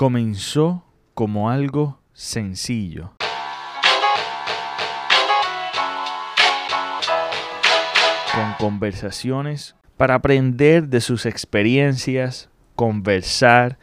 comenzó 0.00 0.82
como 1.12 1.50
algo 1.50 2.00
sencillo. 2.14 3.12
Con 8.34 8.54
conversaciones 8.58 9.76
para 9.98 10.14
aprender 10.14 10.88
de 10.88 11.02
sus 11.02 11.26
experiencias, 11.26 12.48
conversar 12.76 13.78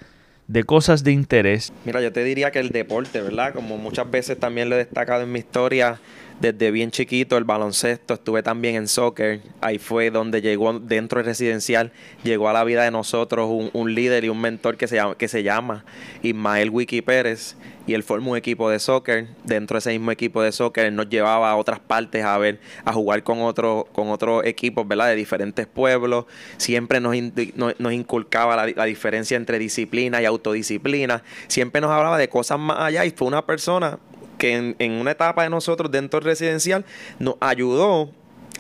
de 0.48 0.64
cosas 0.64 1.04
de 1.04 1.12
interés. 1.12 1.74
Mira, 1.86 2.02
yo 2.02 2.12
te 2.12 2.24
diría 2.24 2.52
que 2.52 2.60
el 2.60 2.70
deporte, 2.70 3.22
¿verdad? 3.22 3.54
Como 3.54 3.78
muchas 3.78 4.10
veces 4.10 4.40
también 4.40 4.70
lo 4.70 4.76
he 4.76 4.80
destacado 4.80 5.24
en 5.24 5.32
mi 5.32 5.40
historia, 5.40 6.00
desde 6.40 6.72
bien 6.72 6.92
chiquito 6.92 7.38
el 7.38 7.44
baloncesto, 7.44 8.14
estuve 8.14 8.44
también 8.44 8.76
en 8.76 8.88
soccer, 8.88 9.42
ahí 9.60 9.80
fue 9.80 10.12
donde 10.12 10.42
llegó 10.42 10.80
dentro 10.80 11.20
del 11.20 11.26
residencial, 11.26 11.92
llegó 12.24 12.48
a 12.48 12.54
la 12.54 12.64
vida 12.64 12.84
de 12.84 12.92
nosotros 12.92 13.50
un, 13.74 13.96
líder 13.96 14.24
y 14.24 14.30
un 14.30 14.40
mentor 14.40 14.78
que 14.78 14.88
se 14.88 14.98
llama, 14.98 15.16
que 15.16 15.28
se 15.28 15.44
llama 15.44 15.84
Ismael 16.22 16.70
Wiki 16.70 17.02
Pérez 17.02 17.56
y 17.88 17.96
él 17.96 18.04
formó 18.04 18.32
un 18.32 18.38
equipo 18.38 18.70
de 18.70 18.78
soccer, 18.78 19.28
dentro 19.44 19.76
de 19.76 19.80
ese 19.80 19.92
mismo 19.92 20.12
equipo 20.12 20.44
de 20.44 20.52
soccer 20.52 20.86
él 20.86 20.96
nos 20.96 21.10
llevaba 21.10 21.50
a 21.50 21.56
otras 21.56 21.80
partes 21.80 22.24
a 22.24 22.38
ver, 22.38 22.60
a 22.86 22.94
jugar 22.94 23.24
con 23.24 23.42
otros 23.42 23.86
con 23.94 24.10
otros 24.10 24.46
equipos, 24.46 24.88
¿verdad? 24.88 25.08
De 25.08 25.16
diferentes 25.16 25.66
pueblos, 25.66 26.26
siempre 26.58 27.00
nos, 27.00 27.16
nos, 27.56 27.94
inculcaba 27.94 28.56
la, 28.56 28.68
la 28.68 28.86
diferencia 28.86 29.38
entre 29.38 29.58
disciplina 29.58 30.22
y 30.22 30.26
autodisciplina, 30.26 31.24
siempre 31.48 31.82
nos 31.82 31.90
hablaba 31.90 32.20
de 32.20 32.30
cosas 32.30 32.60
más 32.60 32.78
allá 32.80 33.06
y 33.06 33.12
fue 33.12 33.28
una 33.28 33.46
persona 33.46 33.98
que 34.38 34.76
en, 34.78 34.92
una 34.92 35.12
etapa 35.12 35.44
de 35.44 35.50
nosotros 35.50 35.92
dentro 35.92 36.20
del 36.20 36.26
residencial 36.26 36.86
nos 37.20 37.36
ayudó 37.40 38.12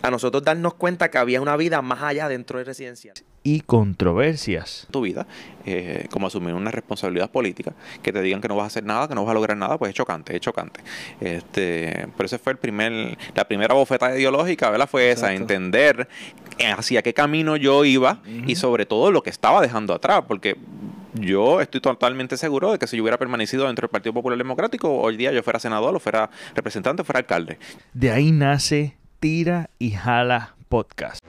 a 0.01 0.11
nosotros 0.11 0.43
darnos 0.43 0.73
cuenta 0.73 1.09
que 1.09 1.17
había 1.17 1.41
una 1.41 1.57
vida 1.57 1.81
más 1.81 2.01
allá 2.01 2.27
dentro 2.27 2.59
del 2.59 2.67
residencial. 2.67 3.15
Y 3.47 3.61
controversias. 3.61 4.87
Tu 4.91 4.99
vida, 4.99 5.25
eh, 5.65 6.07
como 6.11 6.27
asumir 6.27 6.53
una 6.53 6.69
responsabilidad 6.69 7.31
política, 7.31 7.71
que 8.03 8.11
te 8.11 8.21
digan 8.21 8.41
que 8.41 8.49
no 8.49 8.57
vas 8.57 8.65
a 8.65 8.67
hacer 8.67 8.83
nada, 8.83 9.07
que 9.07 9.15
no 9.15 9.23
vas 9.23 9.31
a 9.31 9.35
lograr 9.35 9.55
nada, 9.55 9.77
pues 9.77 9.87
es 9.87 9.95
chocante, 9.95 10.35
es 10.35 10.41
chocante. 10.41 10.81
Este, 11.21 12.09
pero 12.17 12.25
ese 12.25 12.39
fue 12.39 12.51
el 12.51 12.59
primer, 12.59 13.17
la 13.33 13.47
primera 13.47 13.73
bofeta 13.73 14.13
ideológica, 14.17 14.69
¿verdad? 14.69 14.89
Fue 14.89 15.11
esa, 15.11 15.33
entender 15.33 16.09
hacia 16.77 17.01
qué 17.01 17.13
camino 17.13 17.55
yo 17.55 17.85
iba 17.85 18.19
y 18.45 18.57
sobre 18.57 18.85
todo 18.85 19.13
lo 19.13 19.23
que 19.23 19.29
estaba 19.29 19.61
dejando 19.61 19.93
atrás, 19.93 20.23
porque 20.27 20.57
yo 21.13 21.61
estoy 21.61 21.79
totalmente 21.79 22.35
seguro 22.35 22.73
de 22.73 22.79
que 22.79 22.87
si 22.87 22.97
yo 22.97 23.03
hubiera 23.03 23.17
permanecido 23.17 23.65
dentro 23.65 23.83
del 23.83 23.91
Partido 23.91 24.11
Popular 24.11 24.37
Democrático, 24.37 24.93
hoy 24.93 25.15
día 25.15 25.31
yo 25.31 25.41
fuera 25.41 25.57
senador, 25.59 25.95
o 25.95 26.01
fuera 26.01 26.29
representante, 26.53 27.01
o 27.03 27.05
fuera 27.05 27.19
alcalde. 27.19 27.59
De 27.93 28.11
ahí 28.11 28.33
nace 28.33 28.97
Tira 29.21 29.69
y 29.79 29.91
Jala 29.91 30.55
Podcast. 30.67 31.23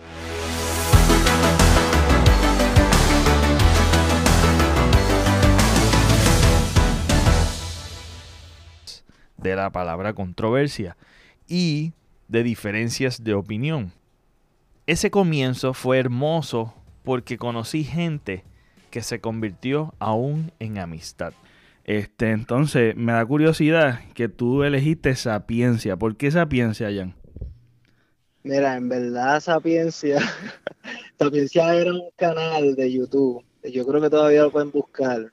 De 9.38 9.56
la 9.56 9.70
palabra 9.70 10.12
controversia 10.12 10.96
y 11.46 11.92
de 12.28 12.42
diferencias 12.42 13.24
de 13.24 13.34
opinión. 13.34 13.92
Ese 14.86 15.10
comienzo 15.10 15.74
fue 15.74 15.98
hermoso 15.98 16.74
porque 17.04 17.38
conocí 17.38 17.84
gente 17.84 18.44
que 18.90 19.02
se 19.02 19.20
convirtió 19.20 19.94
aún 19.98 20.52
en 20.58 20.78
amistad. 20.78 21.32
Este, 21.84 22.32
entonces, 22.32 22.94
me 22.96 23.12
da 23.12 23.24
curiosidad 23.24 24.00
que 24.12 24.28
tú 24.28 24.62
elegiste 24.62 25.14
Sapiencia. 25.14 25.96
¿Por 25.96 26.16
qué 26.16 26.30
Sapiencia, 26.30 26.90
Jan? 26.94 27.14
Mira, 28.42 28.76
en 28.76 28.88
verdad 28.88 29.40
Sapiencia, 29.40 30.20
Sapiencia 31.18 31.74
era 31.74 31.92
un 31.92 32.10
canal 32.16 32.74
de 32.76 32.92
YouTube. 32.92 33.42
Yo 33.64 33.86
creo 33.86 34.00
que 34.00 34.10
todavía 34.10 34.42
lo 34.42 34.50
pueden 34.50 34.70
buscar. 34.70 35.32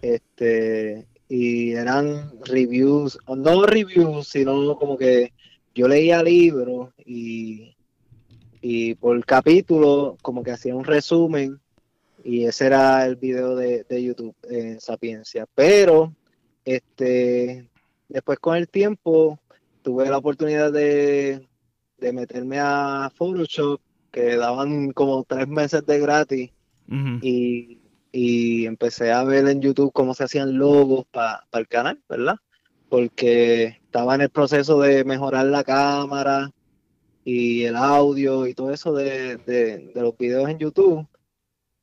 Este, 0.00 1.04
y 1.28 1.72
eran 1.72 2.32
reviews, 2.44 3.18
no 3.26 3.66
reviews, 3.66 4.28
sino 4.28 4.76
como 4.76 4.96
que 4.96 5.32
yo 5.74 5.88
leía 5.88 6.22
libros 6.22 6.90
y, 7.04 7.76
y 8.60 8.94
por 8.94 9.24
capítulo 9.24 10.16
como 10.22 10.42
que 10.42 10.52
hacía 10.52 10.74
un 10.74 10.84
resumen 10.84 11.60
y 12.24 12.44
ese 12.44 12.66
era 12.66 13.06
el 13.06 13.16
video 13.16 13.56
de, 13.56 13.84
YouTube 13.90 14.34
en 14.50 14.80
Sapiencia. 14.80 15.46
Pero 15.54 16.14
este 16.64 17.68
después 18.08 18.38
con 18.38 18.56
el 18.56 18.68
tiempo 18.68 19.38
tuve 19.82 20.08
la 20.08 20.18
oportunidad 20.18 20.72
de, 20.72 21.46
meterme 22.00 22.58
a 22.60 23.10
Photoshop, 23.14 23.80
que 24.10 24.36
daban 24.36 24.92
como 24.92 25.24
tres 25.24 25.48
meses 25.48 25.84
de 25.86 25.98
gratis, 26.00 26.50
y, 27.22 27.80
empecé 28.12 29.12
a 29.12 29.24
ver 29.24 29.48
en 29.48 29.60
YouTube 29.60 29.92
cómo 29.92 30.14
se 30.14 30.24
hacían 30.24 30.58
logos 30.58 31.06
para 31.10 31.46
el 31.52 31.68
canal, 31.68 32.02
¿verdad? 32.08 32.36
Porque 32.88 33.64
estaba 33.84 34.14
en 34.14 34.22
el 34.22 34.30
proceso 34.30 34.80
de 34.80 35.04
mejorar 35.04 35.46
la 35.46 35.64
cámara 35.64 36.50
y 37.24 37.64
el 37.64 37.76
audio 37.76 38.46
y 38.46 38.54
todo 38.54 38.72
eso 38.72 38.92
de, 38.92 39.36
de 39.36 39.92
los 39.94 40.16
videos 40.16 40.48
en 40.48 40.58
YouTube 40.58 41.06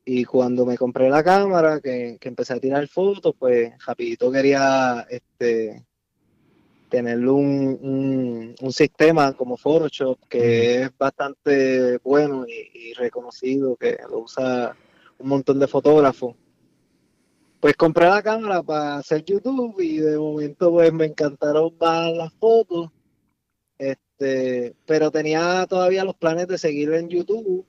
y 0.06 0.24
cuando 0.24 0.66
me 0.68 0.78
compré 0.78 1.09
la 1.09 1.24
cámara, 1.24 1.81
que, 1.81 2.19
empecé 2.22 2.53
a 2.53 2.59
tirar 2.59 2.88
fotos, 2.88 3.34
pues 3.38 3.74
rapidito 3.86 4.31
quería 4.31 5.06
este 5.09 5.84
tener 6.90 7.28
un, 7.28 8.56
un, 8.62 8.72
sistema 8.72 9.34
como 9.34 9.57
Photoshop 9.57 10.19
que 10.30 10.84
es 10.84 10.97
bastante 10.97 11.97
bueno 12.03 12.46
y, 12.47 12.94
reconocido, 12.94 13.75
que 13.75 13.97
lo 14.07 14.19
usa 14.19 14.78
un 15.20 15.30
montón 15.30 15.59
de 15.59 15.68
fotógrafos. 15.68 16.36
Pues 17.59 17.76
compré 17.76 18.08
la 18.08 18.22
cámara 18.22 18.62
para 18.62 18.98
hacer 18.98 19.24
YouTube 19.24 19.80
y 19.80 19.98
de 19.98 20.18
momento 20.18 20.72
pues 20.72 20.94
me 20.94 21.06
encantaron 21.06 21.76
más 21.80 22.12
las 22.14 22.34
fotos. 22.34 22.92
Este, 23.78 24.75
pero 24.86 25.12
tenía 25.12 25.66
todavía 25.68 26.04
los 26.04 26.16
planes 26.16 26.48
de 26.48 26.58
seguir 26.58 26.94
en 26.94 27.09
YouTube 27.09 27.66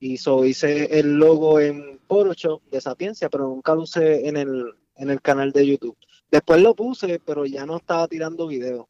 y 0.00 0.14
hice 0.14 0.98
el 0.98 1.14
logo 1.14 1.60
en 1.60 1.98
Photoshop 2.08 2.62
de 2.70 2.80
Sapiencia, 2.80 3.28
pero 3.28 3.48
nunca 3.48 3.74
lo 3.74 3.82
usé 3.82 4.28
en 4.28 4.36
el, 4.36 4.74
en 4.96 5.10
el 5.10 5.20
canal 5.20 5.52
de 5.52 5.66
YouTube. 5.66 5.96
Después 6.30 6.60
lo 6.60 6.74
puse, 6.74 7.20
pero 7.24 7.46
ya 7.46 7.66
no 7.66 7.76
estaba 7.76 8.08
tirando 8.08 8.46
video. 8.46 8.88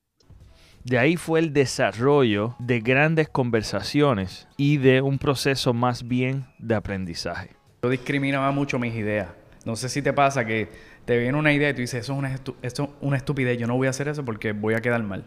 De 0.84 0.98
ahí 0.98 1.16
fue 1.16 1.40
el 1.40 1.52
desarrollo 1.52 2.54
de 2.58 2.80
grandes 2.80 3.28
conversaciones 3.28 4.46
y 4.56 4.76
de 4.76 5.02
un 5.02 5.18
proceso 5.18 5.74
más 5.74 6.06
bien 6.06 6.46
de 6.58 6.76
aprendizaje. 6.76 7.55
Yo 7.86 7.90
discriminaba 7.90 8.50
mucho 8.50 8.80
mis 8.80 8.94
ideas. 8.96 9.28
No 9.64 9.76
sé 9.76 9.88
si 9.88 10.02
te 10.02 10.12
pasa 10.12 10.44
que 10.44 10.68
te 11.04 11.16
viene 11.18 11.38
una 11.38 11.52
idea 11.52 11.70
y 11.70 11.72
tú 11.72 11.82
dices, 11.82 12.00
eso 12.00 12.14
es 12.14 12.18
una, 12.18 12.34
es 12.62 12.74
una 13.00 13.16
estupidez, 13.16 13.58
yo 13.58 13.68
no 13.68 13.76
voy 13.76 13.86
a 13.86 13.90
hacer 13.90 14.08
eso 14.08 14.24
porque 14.24 14.50
voy 14.50 14.74
a 14.74 14.80
quedar 14.80 15.02
mal. 15.04 15.24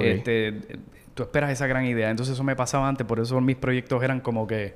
Este, 0.00 0.60
tú 1.14 1.22
esperas 1.22 1.50
esa 1.50 1.66
gran 1.66 1.86
idea. 1.86 2.10
Entonces 2.10 2.34
eso 2.34 2.44
me 2.44 2.56
pasaba 2.56 2.86
antes, 2.86 3.06
por 3.06 3.20
eso 3.20 3.40
mis 3.40 3.56
proyectos 3.56 4.02
eran 4.02 4.20
como 4.20 4.46
que 4.46 4.74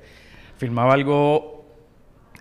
filmaba 0.57 0.93
algo, 0.95 1.67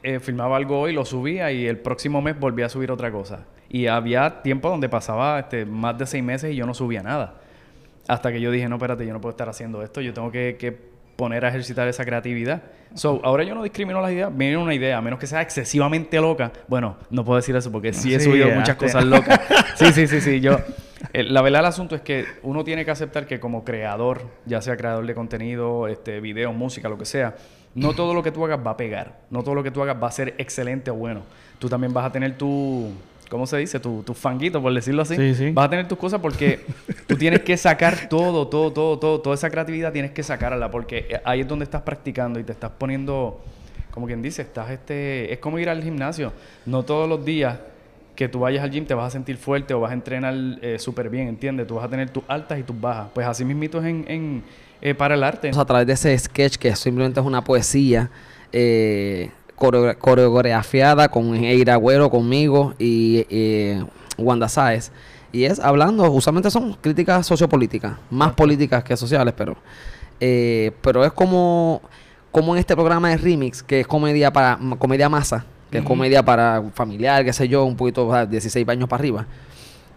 eh, 0.02 0.20
filmaba 0.20 0.56
algo 0.56 0.80
hoy, 0.80 0.94
lo 0.94 1.04
subía 1.04 1.52
y 1.52 1.66
el 1.66 1.78
próximo 1.78 2.22
mes 2.22 2.38
volvía 2.38 2.66
a 2.66 2.68
subir 2.70 2.90
otra 2.90 3.12
cosa. 3.12 3.46
Y 3.68 3.88
había 3.88 4.40
tiempo 4.40 4.70
donde 4.70 4.88
pasaba 4.88 5.38
este, 5.40 5.66
más 5.66 5.98
de 5.98 6.06
seis 6.06 6.24
meses 6.24 6.52
y 6.52 6.56
yo 6.56 6.64
no 6.64 6.72
subía 6.72 7.02
nada. 7.02 7.42
Hasta 8.06 8.32
que 8.32 8.40
yo 8.40 8.50
dije, 8.50 8.70
no, 8.70 8.76
espérate, 8.76 9.06
yo 9.06 9.12
no 9.12 9.20
puedo 9.20 9.32
estar 9.32 9.50
haciendo 9.50 9.82
esto, 9.82 10.00
yo 10.00 10.14
tengo 10.14 10.32
que, 10.32 10.56
poner 11.18 11.44
a 11.44 11.48
ejercitar 11.48 11.88
esa 11.88 12.04
creatividad. 12.04 12.62
So, 12.94 13.20
ahora 13.24 13.42
yo 13.42 13.52
no 13.52 13.64
discrimino 13.64 14.00
las 14.00 14.12
ideas, 14.12 14.30
viene 14.32 14.56
una 14.56 14.72
idea, 14.72 14.98
a 14.98 15.02
menos 15.02 15.18
que 15.18 15.26
sea 15.26 15.42
excesivamente 15.42 16.20
loca. 16.20 16.52
Bueno, 16.68 16.96
no 17.10 17.24
puedo 17.24 17.38
decir 17.38 17.56
eso 17.56 17.72
porque 17.72 17.92
sí 17.92 18.14
he 18.14 18.20
subido 18.20 18.48
muchas 18.50 18.76
cosas 18.76 19.04
locas. 19.04 19.40
Sí, 19.74 19.92
sí, 19.92 20.06
sí, 20.06 20.20
sí. 20.20 20.40
Yo, 20.40 20.58
eh, 21.12 21.24
la 21.24 21.42
verdad 21.42 21.58
del 21.58 21.66
asunto 21.66 21.96
es 21.96 22.02
que 22.02 22.24
uno 22.42 22.62
tiene 22.62 22.84
que 22.84 22.92
aceptar 22.92 23.26
que 23.26 23.40
como 23.40 23.64
creador, 23.64 24.22
ya 24.46 24.60
sea 24.60 24.76
creador 24.76 25.06
de 25.06 25.14
contenido, 25.14 25.88
este, 25.88 26.20
video, 26.20 26.52
música, 26.52 26.88
lo 26.88 26.96
que 26.96 27.04
sea, 27.04 27.34
no 27.74 27.94
todo 27.94 28.14
lo 28.14 28.22
que 28.22 28.30
tú 28.30 28.44
hagas 28.44 28.60
va 28.64 28.72
a 28.72 28.76
pegar. 28.76 29.18
No 29.30 29.42
todo 29.42 29.56
lo 29.56 29.64
que 29.64 29.72
tú 29.72 29.82
hagas 29.82 30.00
va 30.00 30.06
a 30.06 30.12
ser 30.12 30.36
excelente 30.38 30.92
o 30.92 30.94
bueno. 30.94 31.22
Tú 31.58 31.68
también 31.68 31.92
vas 31.92 32.06
a 32.06 32.12
tener 32.12 32.38
tu... 32.38 32.92
¿Cómo 33.28 33.46
se 33.46 33.58
dice? 33.58 33.78
Tu, 33.80 34.02
tu 34.02 34.14
fanguito, 34.14 34.60
por 34.62 34.72
decirlo 34.72 35.02
así. 35.02 35.16
Sí, 35.16 35.34
sí. 35.34 35.50
Vas 35.52 35.66
a 35.66 35.70
tener 35.70 35.88
tus 35.88 35.98
cosas 35.98 36.20
porque 36.20 36.60
tú 37.06 37.16
tienes 37.16 37.40
que 37.40 37.56
sacar 37.56 38.08
todo, 38.08 38.48
todo, 38.48 38.72
todo, 38.72 38.98
todo. 38.98 39.20
Toda 39.20 39.34
esa 39.34 39.50
creatividad 39.50 39.92
tienes 39.92 40.12
que 40.12 40.22
sacarla 40.22 40.70
porque 40.70 41.20
ahí 41.24 41.40
es 41.40 41.48
donde 41.48 41.64
estás 41.64 41.82
practicando 41.82 42.38
y 42.40 42.44
te 42.44 42.52
estás 42.52 42.70
poniendo... 42.76 43.40
Como 43.90 44.06
quien 44.06 44.22
dice, 44.22 44.42
estás 44.42 44.70
este... 44.70 45.32
Es 45.32 45.38
como 45.38 45.58
ir 45.58 45.68
al 45.68 45.82
gimnasio. 45.82 46.32
No 46.66 46.84
todos 46.84 47.08
los 47.08 47.24
días 47.24 47.58
que 48.14 48.28
tú 48.28 48.40
vayas 48.40 48.64
al 48.64 48.70
gym 48.70 48.84
te 48.84 48.94
vas 48.94 49.06
a 49.06 49.10
sentir 49.10 49.36
fuerte 49.36 49.74
o 49.74 49.80
vas 49.80 49.90
a 49.90 49.94
entrenar 49.94 50.34
eh, 50.62 50.78
súper 50.78 51.08
bien, 51.08 51.28
¿entiendes? 51.28 51.66
Tú 51.66 51.76
vas 51.76 51.84
a 51.84 51.88
tener 51.88 52.10
tus 52.10 52.24
altas 52.28 52.58
y 52.58 52.62
tus 52.62 52.80
bajas. 52.80 53.08
Pues 53.14 53.26
así 53.26 53.44
mismito 53.44 53.78
es 53.78 53.84
en 53.84 54.42
eh, 54.80 54.94
para 54.94 55.14
el 55.14 55.24
arte. 55.24 55.50
A 55.54 55.64
través 55.64 55.86
de 55.86 55.92
ese 55.94 56.16
sketch 56.16 56.56
que 56.56 56.74
simplemente 56.76 57.18
es 57.18 57.26
una 57.26 57.42
poesía 57.42 58.10
eh, 58.52 59.30
coreografiada 59.58 61.08
con 61.08 61.34
Eira 61.34 61.74
Agüero, 61.74 62.10
conmigo 62.10 62.74
y 62.78 63.26
eh, 63.28 63.84
Wanda 64.16 64.48
Sáez. 64.48 64.90
Y 65.32 65.44
es 65.44 65.60
hablando, 65.60 66.10
usualmente 66.10 66.50
son 66.50 66.74
críticas 66.74 67.26
sociopolíticas, 67.26 67.98
más 68.10 68.32
políticas 68.32 68.82
que 68.82 68.96
sociales, 68.96 69.34
pero, 69.36 69.56
pero 70.18 71.04
es 71.04 71.12
como, 71.12 71.82
como 72.32 72.54
en 72.54 72.60
este 72.60 72.74
programa 72.74 73.10
de 73.10 73.18
remix, 73.18 73.62
que 73.62 73.80
es 73.80 73.86
comedia 73.86 74.32
para 74.32 74.58
comedia 74.78 75.08
masa, 75.08 75.44
que 75.70 75.78
es 75.78 75.84
comedia 75.84 76.24
para 76.24 76.62
familiar, 76.74 77.24
qué 77.24 77.32
sé 77.32 77.46
yo, 77.46 77.64
un 77.64 77.76
poquito, 77.76 78.08
o 78.08 78.26
16 78.26 78.66
años 78.68 78.88
para 78.88 79.00
arriba. 79.00 79.26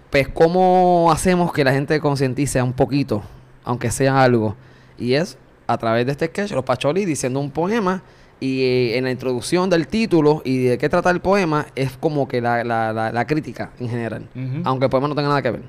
Pues, 0.09 0.27
¿cómo 0.27 1.09
hacemos 1.09 1.53
que 1.53 1.63
la 1.63 1.71
gente 1.71 1.99
concientice 2.01 2.61
un 2.61 2.73
poquito, 2.73 3.23
aunque 3.63 3.89
sea 3.91 4.21
algo? 4.21 4.57
Y 4.99 5.13
es 5.13 5.37
a 5.67 5.77
través 5.77 6.05
de 6.05 6.11
este 6.11 6.27
sketch, 6.27 6.51
los 6.51 6.65
Pacholi 6.65 7.05
diciendo 7.05 7.39
un 7.39 7.49
poema 7.49 8.03
y 8.41 8.63
eh, 8.63 8.97
en 8.97 9.05
la 9.05 9.11
introducción 9.11 9.69
del 9.69 9.87
título 9.87 10.41
y 10.43 10.57
de 10.63 10.77
qué 10.77 10.89
trata 10.89 11.09
el 11.09 11.21
poema 11.21 11.67
es 11.75 11.95
como 11.95 12.27
que 12.27 12.41
la, 12.41 12.65
la, 12.65 12.91
la, 12.91 13.27
crítica 13.27 13.71
en 13.79 13.87
general, 13.87 14.27
aunque 14.65 14.85
el 14.85 14.91
poema 14.91 15.07
no 15.07 15.15
tenga 15.15 15.29
nada 15.29 15.41
que 15.41 15.51
ver. 15.51 15.63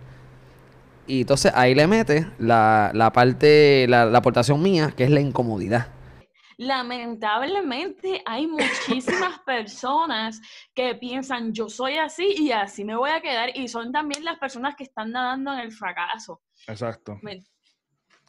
Y 1.06 1.20
entonces 1.20 1.52
ahí 1.54 1.74
le 1.74 1.86
mete 1.86 2.26
la, 2.38 2.90
la 2.94 3.12
parte, 3.12 3.86
la, 3.88 4.06
la 4.06 4.18
aportación 4.18 4.60
mía, 4.60 4.92
que 4.96 5.04
es 5.04 5.10
la 5.10 5.20
incomodidad 5.20 5.88
lamentablemente 6.62 8.22
hay 8.24 8.46
muchísimas 8.46 9.38
personas 9.46 10.40
que 10.74 10.94
piensan 10.94 11.52
yo 11.52 11.68
soy 11.68 11.96
así 11.96 12.34
y 12.38 12.52
así 12.52 12.84
me 12.84 12.96
voy 12.96 13.10
a 13.10 13.20
quedar 13.20 13.56
y 13.56 13.68
son 13.68 13.92
también 13.92 14.24
las 14.24 14.38
personas 14.38 14.74
que 14.76 14.84
están 14.84 15.12
nadando 15.12 15.52
en 15.52 15.60
el 15.60 15.72
fracaso. 15.72 16.40
Exacto. 16.66 17.18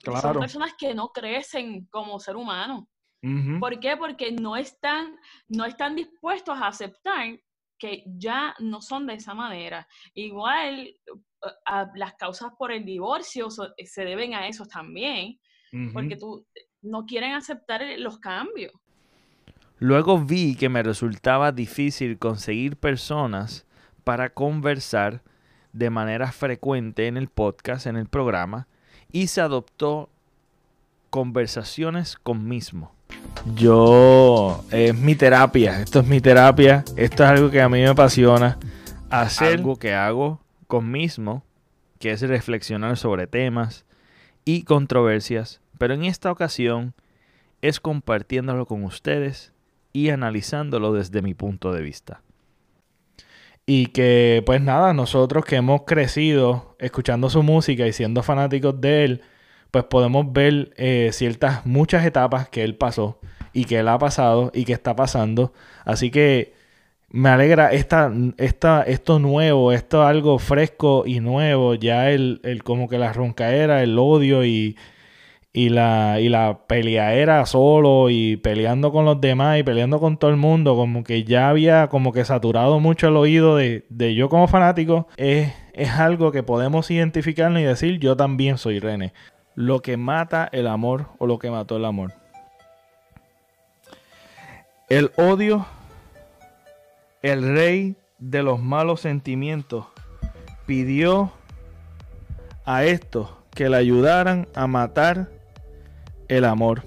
claro. 0.01 0.22
Son 0.22 0.39
personas 0.39 0.74
que 0.78 0.94
no 0.94 1.10
crecen 1.10 1.86
como 1.92 2.19
ser 2.19 2.36
humano. 2.36 2.88
¿Por 3.60 3.80
qué? 3.80 3.96
Porque 3.96 4.34
no 4.34 4.58
están, 4.58 5.18
no 5.48 5.64
están 5.66 5.96
dispuestos 5.96 6.58
a 6.60 6.68
aceptar 6.68 7.40
que 7.80 8.04
ya 8.06 8.54
no 8.60 8.81
son 8.81 9.08
de 9.08 9.14
esa 9.14 9.34
manera. 9.34 9.88
Igual 10.14 10.88
eh, 10.88 11.86
las 11.96 12.16
causas 12.16 12.52
por 12.58 12.72
el 12.72 12.84
divorcio 12.84 13.48
se 13.50 14.06
deben 14.06 14.34
a 14.34 14.48
eso 14.48 14.66
también, 14.66 15.40
porque 15.94 16.18
tú 16.18 16.46
no 16.81 17.06
quieren 17.06 17.34
aceptar 17.34 17.81
los 17.98 18.20
cambios. 18.20 18.74
Luego 19.80 20.20
vi 20.20 20.56
que 20.56 20.70
me 20.70 20.84
resultaba 20.84 21.52
difícil 21.52 22.20
conseguir 22.20 22.78
personas 22.78 23.66
para 24.04 24.30
conversar 24.34 25.24
de 25.72 25.90
manera 25.90 26.31
frecuente 26.31 27.08
en 27.08 27.18
el 27.18 27.28
podcast, 27.28 27.88
en 27.88 27.96
el 27.96 28.08
programa, 28.08 28.68
y 29.12 29.28
se 29.28 29.42
adoptó 29.42 30.10
conversaciones 31.10 32.18
con 32.18 32.48
mismo. 32.48 32.94
Yo, 33.56 34.63
es 34.71 34.95
mi 34.95 35.15
terapia, 35.15 35.81
esto 35.81 36.00
es 36.00 36.07
mi 36.07 36.21
terapia, 36.21 36.83
esto 36.95 37.24
es 37.24 37.30
algo 37.30 37.51
que 37.51 37.62
a 37.62 37.69
mí 37.69 37.80
me 37.80 37.88
apasiona, 37.88 38.57
hacer 39.09 39.57
algo 39.57 39.77
que 39.77 39.94
hago 39.94 40.39
con 40.68 40.89
mismo, 40.89 41.44
que 42.00 42.12
es 42.12 42.21
reflexionar 42.21 42.97
sobre 42.97 43.27
temas 43.27 43.85
y 44.45 44.63
controversias 44.63 45.62
pero 45.77 45.95
en 45.95 46.06
esta 46.06 46.31
ocasión 46.31 46.94
es 47.62 47.81
compartiéndolo 47.81 48.65
con 48.65 48.85
ustedes 48.85 49.51
y 49.91 50.12
analizándolo 50.12 50.94
desde 50.94 51.21
mi 51.21 51.33
punto 51.33 51.74
de 51.74 51.81
vista. 51.81 52.21
Y 53.65 53.88
que 53.88 54.44
pues 54.45 54.62
nada, 54.62 54.94
nosotros 54.94 55.44
que 55.44 55.57
hemos 55.57 55.83
crecido 55.83 56.77
escuchando 56.79 57.29
su 57.29 57.44
música 57.44 57.86
y 57.86 57.91
siendo 57.94 58.24
fanáticos 58.24 58.79
de 58.79 59.03
él, 59.03 59.21
pues 59.74 59.86
podemos 59.86 60.31
ver 60.31 60.72
eh, 60.78 61.10
ciertas, 61.14 61.66
muchas 61.66 62.06
etapas 62.06 62.48
que 62.48 62.64
él 62.64 62.75
pasó 62.75 63.18
y 63.54 63.66
que 63.66 63.80
él 63.80 63.88
ha 63.88 63.98
pasado 63.98 64.52
y 64.54 64.66
que 64.66 64.74
está 64.74 64.96
pasando. 64.96 65.52
Así 65.84 66.12
que 66.12 66.54
me 67.10 67.30
alegra 67.30 67.74
esta, 67.74 68.14
esta, 68.38 68.84
esto 68.84 69.18
nuevo, 69.18 69.72
esto 69.72 70.04
algo 70.04 70.38
fresco 70.38 71.06
y 71.08 71.22
nuevo, 71.22 71.74
ya 71.74 72.12
el, 72.12 72.40
el 72.44 72.64
como 72.64 72.88
que 72.88 73.00
la 73.00 73.14
roncaera, 73.14 73.81
el 73.81 73.98
odio 73.98 74.46
y 74.46 74.78
y 75.56 75.70
la, 75.70 76.20
y 76.20 76.30
la 76.30 76.58
era 77.14 77.46
solo 77.46 78.10
y 78.10 78.38
peleando 78.38 78.92
con 78.92 79.06
los 79.06 79.22
demás 79.22 79.60
y 79.60 79.64
peleando 79.64 80.00
con 80.00 80.18
todo 80.18 80.31
el 80.31 80.38
mundo, 80.38 80.75
como 80.75 81.04
que 81.04 81.24
ya 81.24 81.50
había 81.50 81.90
como 81.90 82.12
que 82.12 82.25
saturado 82.25 82.80
mucho 82.80 83.08
el 83.08 83.18
oído 83.18 83.56
de, 83.56 83.84
yo 84.16 84.30
como 84.30 84.48
fanático, 84.48 85.08
es, 85.18 85.54
es 85.74 85.90
algo 85.92 86.31
que 86.31 86.44
podemos 86.44 86.90
identificarnos 86.90 87.62
y 87.62 87.66
decir 87.66 88.00
yo 88.00 88.18
también 88.18 88.58
soy 88.58 88.80
René. 88.80 89.14
Lo 89.55 89.81
que 89.81 89.97
mata 89.97 90.50
el 90.51 90.67
amor 90.67 91.07
o 91.19 91.27
lo 91.27 91.39
que 91.39 91.51
mató 91.51 91.77
el 91.77 91.85
amor. 91.85 92.13
El 94.89 95.11
odio, 95.17 95.65
el 97.21 97.55
rey 97.55 97.95
de 98.19 98.44
los 98.44 98.59
malos 98.59 99.01
sentimientos, 99.01 99.85
pidió 100.65 101.31
a 102.65 102.83
estos 102.85 103.29
que 103.51 103.69
le 103.69 103.77
ayudaran 103.77 104.47
a 104.55 104.67
matar 104.67 105.29
el 106.27 106.45
amor. 106.45 106.83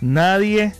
Nadie 0.00 0.72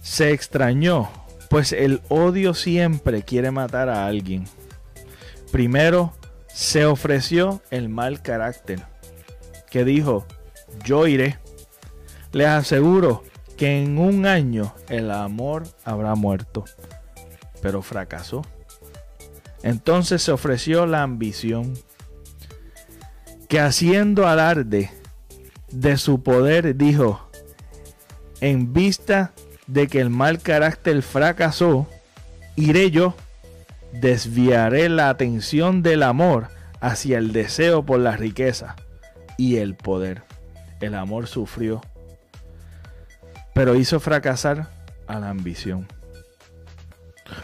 se 0.00 0.32
extrañó, 0.32 1.10
pues 1.50 1.72
el 1.72 2.00
odio 2.08 2.54
siempre 2.54 3.22
quiere 3.22 3.50
matar 3.50 3.88
a 3.88 4.06
alguien. 4.06 4.44
Primero 5.50 6.12
se 6.48 6.86
ofreció 6.86 7.60
el 7.70 7.88
mal 7.88 8.22
carácter, 8.22 8.82
que 9.72 9.86
dijo, 9.86 10.26
yo 10.84 11.06
iré. 11.06 11.38
Les 12.32 12.46
aseguro 12.46 13.24
que 13.56 13.82
en 13.82 13.96
un 13.96 14.26
año 14.26 14.74
el 14.90 15.10
amor 15.10 15.64
habrá 15.82 16.14
muerto, 16.14 16.66
pero 17.62 17.80
fracasó. 17.80 18.42
Entonces 19.62 20.22
se 20.22 20.30
ofreció 20.30 20.84
la 20.84 21.02
ambición, 21.02 21.72
que 23.48 23.60
haciendo 23.60 24.28
alarde 24.28 24.90
de 25.70 25.96
su 25.96 26.22
poder 26.22 26.76
dijo, 26.76 27.30
en 28.42 28.74
vista 28.74 29.32
de 29.66 29.86
que 29.86 30.00
el 30.00 30.10
mal 30.10 30.40
carácter 30.40 31.00
fracasó, 31.00 31.86
iré 32.56 32.90
yo, 32.90 33.14
desviaré 33.92 34.90
la 34.90 35.08
atención 35.08 35.82
del 35.82 36.02
amor 36.02 36.48
hacia 36.80 37.16
el 37.16 37.32
deseo 37.32 37.86
por 37.86 38.00
la 38.00 38.16
riqueza 38.18 38.76
y 39.42 39.56
el 39.56 39.74
poder. 39.74 40.22
El 40.80 40.94
amor 40.94 41.26
sufrió, 41.26 41.80
pero 43.54 43.74
hizo 43.74 43.98
fracasar 43.98 44.68
a 45.08 45.18
la 45.18 45.30
ambición. 45.30 45.88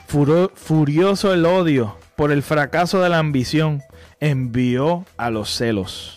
Furioso 0.07 1.35
el 1.35 1.45
odio 1.45 1.97
por 2.15 2.31
el 2.31 2.45
fracaso 2.45 3.01
de 3.01 3.09
la 3.09 3.19
ambición, 3.19 3.83
envió 4.21 5.07
a 5.17 5.31
los 5.31 5.51
celos 5.51 6.15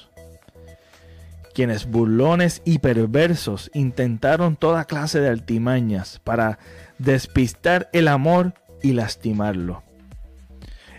quienes 1.53 1.85
burlones 1.85 2.61
y 2.63 2.79
perversos 2.79 3.69
intentaron 3.73 4.55
toda 4.55 4.85
clase 4.85 5.19
de 5.19 5.27
altimañas 5.29 6.21
para 6.23 6.59
despistar 6.97 7.89
el 7.91 8.07
amor 8.07 8.53
y 8.81 8.93
lastimarlo. 8.93 9.83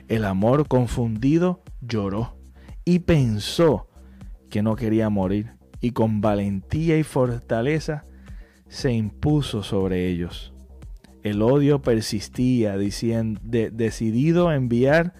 El 0.09 0.27
amor 0.27 0.69
confundido 0.69 1.63
lloró 1.81 2.37
y 2.85 2.99
pensó 2.99 3.89
que 4.53 4.63
no 4.63 4.77
quería 4.77 5.09
morir 5.09 5.55
y 5.81 5.93
con 5.93 6.21
valentía 6.21 6.99
y 6.99 7.05
fortaleza 7.05 8.05
se 8.69 8.93
impuso 8.93 9.63
sobre 9.63 10.09
ellos. 10.09 10.53
El 11.23 11.41
odio 11.41 11.81
persistía, 11.81 12.77
diciendo, 12.77 13.41
decidido 13.43 14.51
a 14.51 14.57
enviar 14.57 15.15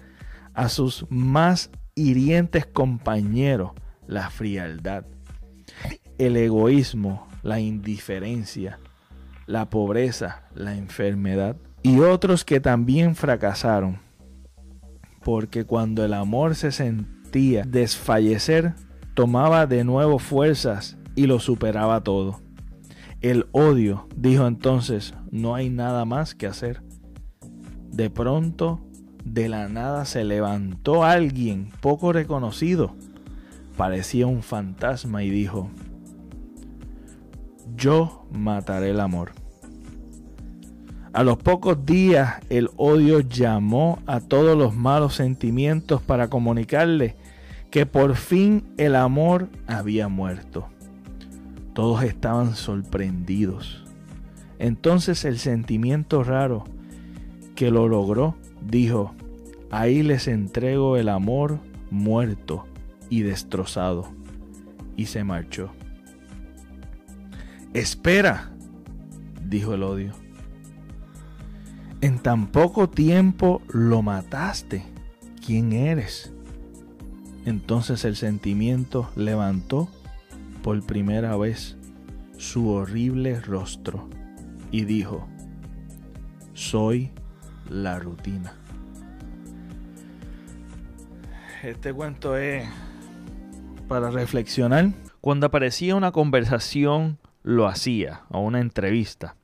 a 0.53 0.69
sus 0.69 1.07
más 1.09 1.71
hirientes 1.95 2.67
compañeros 2.67 3.71
la 4.05 4.29
frialdad, 4.29 5.05
el 6.19 6.37
egoísmo, 6.37 7.27
la 7.41 7.59
indiferencia, 7.59 8.77
la 9.47 9.67
pobreza, 9.71 10.43
la 10.53 10.75
enfermedad 10.75 11.55
y 11.81 12.01
otros 12.01 12.45
que 12.45 12.59
también 12.59 13.15
fracasaron. 13.15 13.97
Porque 15.23 15.65
cuando 15.65 16.05
el 16.05 16.13
amor 16.13 16.53
se 16.53 16.71
sentía 16.71 17.63
desfallecer, 17.63 18.75
tomaba 19.13 19.67
de 19.67 19.83
nuevo 19.83 20.19
fuerzas 20.19 20.97
y 21.15 21.27
lo 21.27 21.39
superaba 21.39 22.01
todo. 22.01 22.41
El 23.21 23.47
odio 23.51 24.07
dijo 24.15 24.47
entonces, 24.47 25.13
no 25.31 25.55
hay 25.55 25.69
nada 25.69 26.05
más 26.05 26.35
que 26.35 26.47
hacer. 26.47 26.81
De 27.91 28.09
pronto, 28.09 28.81
de 29.23 29.49
la 29.49 29.69
nada 29.69 30.05
se 30.05 30.23
levantó 30.23 31.03
alguien 31.03 31.69
poco 31.79 32.11
reconocido. 32.11 32.95
Parecía 33.77 34.27
un 34.27 34.43
fantasma 34.43 35.23
y 35.23 35.29
dijo, 35.29 35.69
yo 37.75 38.27
mataré 38.31 38.89
el 38.89 38.99
amor. 38.99 39.31
A 41.13 41.23
los 41.23 41.37
pocos 41.37 41.85
días 41.85 42.41
el 42.49 42.71
odio 42.75 43.19
llamó 43.19 43.99
a 44.07 44.19
todos 44.19 44.57
los 44.57 44.75
malos 44.75 45.15
sentimientos 45.15 46.01
para 46.01 46.27
comunicarle 46.27 47.15
que 47.73 47.87
por 47.87 48.15
fin 48.15 48.63
el 48.77 48.95
amor 48.95 49.49
había 49.65 50.07
muerto. 50.07 50.69
Todos 51.73 52.03
estaban 52.03 52.53
sorprendidos. 52.53 53.83
Entonces 54.59 55.25
el 55.25 55.39
sentimiento 55.39 56.23
raro 56.23 56.65
que 57.55 57.71
lo 57.71 57.87
logró 57.87 58.35
dijo, 58.61 59.15
ahí 59.71 60.03
les 60.03 60.27
entrego 60.27 60.97
el 60.97 61.09
amor 61.09 61.61
muerto 61.89 62.67
y 63.09 63.23
destrozado. 63.23 64.07
Y 64.95 65.07
se 65.07 65.23
marchó. 65.23 65.71
Espera, 67.73 68.51
dijo 69.49 69.73
el 69.73 69.81
odio. 69.81 70.13
En 72.01 72.19
tan 72.19 72.51
poco 72.51 72.87
tiempo 72.87 73.63
lo 73.67 74.03
mataste. 74.03 74.85
¿Quién 75.43 75.73
eres? 75.73 76.31
Entonces 77.45 78.05
el 78.05 78.15
sentimiento 78.15 79.09
levantó 79.15 79.89
por 80.61 80.81
primera 80.85 81.35
vez 81.35 81.77
su 82.37 82.69
horrible 82.69 83.39
rostro 83.41 84.09
y 84.71 84.85
dijo, 84.85 85.27
soy 86.53 87.11
la 87.69 87.99
rutina. 87.99 88.53
Este 91.63 91.93
cuento 91.93 92.35
es 92.37 92.67
para 93.87 94.09
reflexionar. 94.09 94.91
Cuando 95.21 95.47
aparecía 95.47 95.95
una 95.95 96.11
conversación, 96.11 97.17
lo 97.43 97.67
hacía, 97.67 98.23
o 98.29 98.39
una 98.39 98.59
entrevista. 98.59 99.35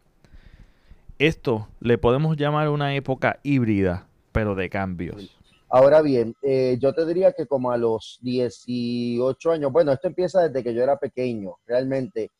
Esto 1.17 1.67
le 1.79 1.97
podemos 1.97 2.37
llamar 2.37 2.69
una 2.69 2.95
época 2.95 3.39
híbrida, 3.43 4.07
pero 4.31 4.55
de 4.55 4.69
cambios. 4.69 5.38
Ahora 5.69 6.01
bien, 6.01 6.35
eh, 6.41 6.77
yo 6.81 6.93
te 6.93 7.05
diría 7.05 7.33
que 7.33 7.45
como 7.45 7.71
a 7.71 7.77
los 7.77 8.17
18 8.21 9.51
años, 9.51 9.71
bueno, 9.71 9.91
esto 9.91 10.07
empieza 10.07 10.47
desde 10.47 10.63
que 10.63 10.73
yo 10.73 10.81
era 10.81 10.97
pequeño, 10.97 11.57
realmente. 11.65 12.31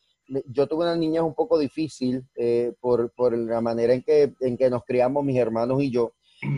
Yo 0.48 0.68
tuve 0.68 0.84
una 0.84 0.96
niñez 0.96 1.22
un 1.22 1.34
poco 1.34 1.58
difícil 1.58 2.24
eh, 2.36 2.74
por, 2.80 3.12
la 3.38 3.62
manera 3.62 3.94
en 3.94 4.04
que, 4.04 4.34
en 4.40 4.58
que 4.58 4.70
nos 4.70 4.84
criamos 4.84 5.24
mis 5.24 5.38
hermanos 5.38 5.82
y 5.82 5.92
yo. 5.92 6.14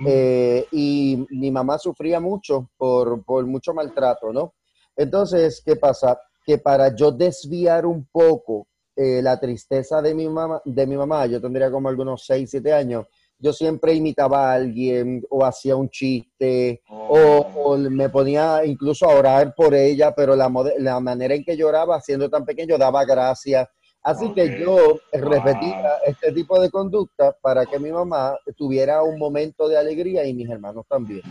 Eh, 0.06 0.66
y 0.72 1.26
mi 1.32 1.52
mamá 1.52 1.78
sufría 1.78 2.20
mucho 2.20 2.70
por, 2.78 3.24
por 3.24 3.46
mucho 3.48 3.74
maltrato, 3.74 4.32
¿no? 4.32 4.54
Entonces, 4.96 5.62
¿qué 5.66 5.76
pasa? 5.76 6.20
Que 6.46 6.58
para 6.58 6.94
yo 6.96 7.12
desviar 7.12 7.86
un 7.86 8.06
poco 8.12 8.68
eh, 8.96 9.22
la 9.22 9.40
tristeza 9.40 10.02
de 10.02 10.14
mi, 10.14 10.28
mamá, 10.28 10.62
de 10.66 10.86
mi 10.86 10.98
mamá, 10.98 11.26
yo 11.26 11.42
tendría 11.42 11.72
como 11.72 11.90
algunos 11.90 12.26
6, 12.26 12.50
7 12.50 12.74
años, 12.74 13.06
yo 13.42 13.52
siempre 13.54 13.94
imitaba 13.94 14.52
a 14.52 14.54
alguien 14.54 15.24
o 15.30 15.44
hacía 15.44 15.76
un 15.76 15.90
chiste 15.90 16.82
o, 16.90 17.48
oh. 17.56 17.78
me 17.78 18.10
ponía 18.10 18.64
incluso 18.66 19.10
a 19.10 19.16
orar 19.16 19.56
por 19.56 19.74
ella, 19.74 20.14
pero 20.16 20.36
la, 20.36 20.52
la 20.78 21.00
manera 21.00 21.34
en 21.34 21.44
que 21.44 21.58
lloraba, 21.58 22.00
siendo 22.02 22.30
tan 22.30 22.46
pequeño, 22.46 22.78
daba 22.78 23.04
gracias. 23.04 23.68
Así 24.04 24.34
que 24.34 24.60
yo 24.60 25.00
repetía 25.12 25.98
este 26.06 26.32
tipo 26.32 26.60
de 26.60 26.72
conducta 26.72 27.36
para 27.40 27.66
que 27.66 27.80
mi 27.80 27.92
mamá 27.92 28.36
tuviera 28.56 29.04
un 29.04 29.20
momento 29.20 29.68
de 29.68 29.78
alegría 29.78 30.26
y 30.26 30.34
mis 30.34 30.50
hermanos 30.50 30.86
también. 30.88 31.22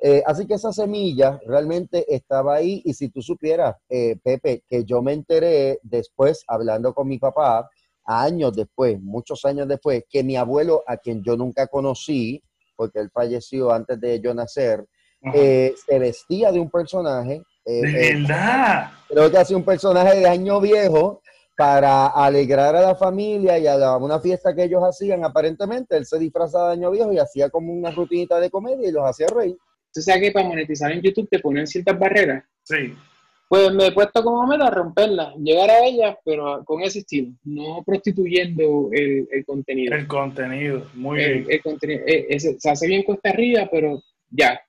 Eh, 0.00 0.22
así 0.26 0.46
que 0.46 0.54
esa 0.54 0.72
semilla 0.72 1.40
realmente 1.46 2.04
estaba 2.14 2.56
ahí 2.56 2.82
y 2.84 2.94
si 2.94 3.08
tú 3.08 3.22
supieras, 3.22 3.76
eh, 3.88 4.16
Pepe, 4.22 4.62
que 4.68 4.84
yo 4.84 5.02
me 5.02 5.12
enteré 5.12 5.80
después 5.82 6.44
hablando 6.46 6.92
con 6.92 7.08
mi 7.08 7.18
papá, 7.18 7.68
años 8.04 8.54
después, 8.54 9.00
muchos 9.00 9.44
años 9.44 9.68
después, 9.68 10.04
que 10.08 10.22
mi 10.22 10.36
abuelo, 10.36 10.82
a 10.86 10.96
quien 10.96 11.22
yo 11.22 11.36
nunca 11.36 11.66
conocí, 11.66 12.42
porque 12.76 12.98
él 12.98 13.10
falleció 13.12 13.72
antes 13.72 14.00
de 14.00 14.20
yo 14.20 14.34
nacer, 14.34 14.84
eh, 15.32 15.74
se 15.86 15.98
vestía 15.98 16.52
de 16.52 16.60
un 16.60 16.70
personaje. 16.70 17.42
¿De 17.64 18.14
verdad? 18.20 18.90
Creo 19.08 19.30
que 19.30 19.38
hace 19.38 19.54
un 19.54 19.64
personaje 19.64 20.18
de 20.18 20.28
año 20.28 20.60
viejo 20.60 21.22
para 21.56 22.08
alegrar 22.08 22.74
a 22.76 22.82
la 22.82 22.94
familia 22.94 23.58
y 23.58 23.66
a 23.66 23.96
una 23.96 24.20
fiesta 24.20 24.54
que 24.54 24.64
ellos 24.64 24.82
hacían, 24.82 25.24
aparentemente, 25.24 25.96
él 25.96 26.04
se 26.04 26.18
disfrazaba 26.18 26.68
de 26.68 26.74
año 26.74 26.90
viejo 26.90 27.12
y 27.12 27.18
hacía 27.18 27.48
como 27.48 27.72
una 27.72 27.90
rutinita 27.90 28.40
de 28.40 28.50
comedia 28.50 28.88
y 28.88 28.92
los 28.92 29.08
hacía 29.08 29.28
reír. 29.28 29.56
Tú 29.92 30.02
sabes 30.02 30.22
que 30.22 30.32
para 30.32 30.48
monetizar 30.48 30.90
en 30.90 31.00
YouTube 31.00 31.28
te 31.30 31.38
ponen 31.38 31.66
ciertas 31.66 31.98
barreras. 31.98 32.44
Sí. 32.64 32.94
Pues 33.54 33.72
me 33.72 33.86
he 33.86 33.92
puesto 33.92 34.24
como 34.24 34.44
meta 34.48 34.68
romperlas, 34.68 35.32
llegar 35.36 35.70
a 35.70 35.86
ellas, 35.86 36.16
pero 36.24 36.64
con 36.64 36.82
ese 36.82 36.98
estilo, 36.98 37.30
no 37.44 37.84
prostituyendo 37.86 38.88
el, 38.90 39.44
contenido. 39.46 39.94
El 39.94 40.08
contenido, 40.08 40.90
muy 40.94 41.18
bien. 41.18 41.46
El 41.48 41.62
contenido, 41.62 42.02
eh, 42.04 42.36
se 42.40 42.68
hace 42.68 42.88
bien 42.88 43.04
cuesta 43.04 43.30
arriba, 43.30 43.68
pero 43.70 44.02
ya. 44.28 44.60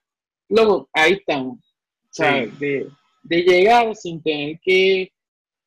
Luego, 0.49 0.87
ahí 0.93 1.13
estamos. 1.13 1.57
O 1.57 2.11
sea, 2.11 2.45
de, 2.45 2.87
llegar 3.27 3.95
sin 3.95 4.21
tener 4.21 4.59
que 4.59 5.11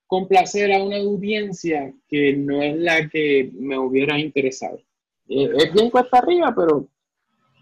complacer 0.06 0.72
a 0.72 0.80
una 0.80 0.98
audiencia 0.98 1.92
que 2.08 2.34
no 2.34 2.62
es 2.62 2.76
la 2.76 3.08
que 3.08 3.50
me 3.52 3.76
hubiera 3.76 4.16
interesado. 4.16 4.78
Eh, 5.28 5.50
es 5.56 5.72
bien 5.72 5.90
cuesta 5.90 6.18
arriba, 6.18 6.54
pero 6.56 6.87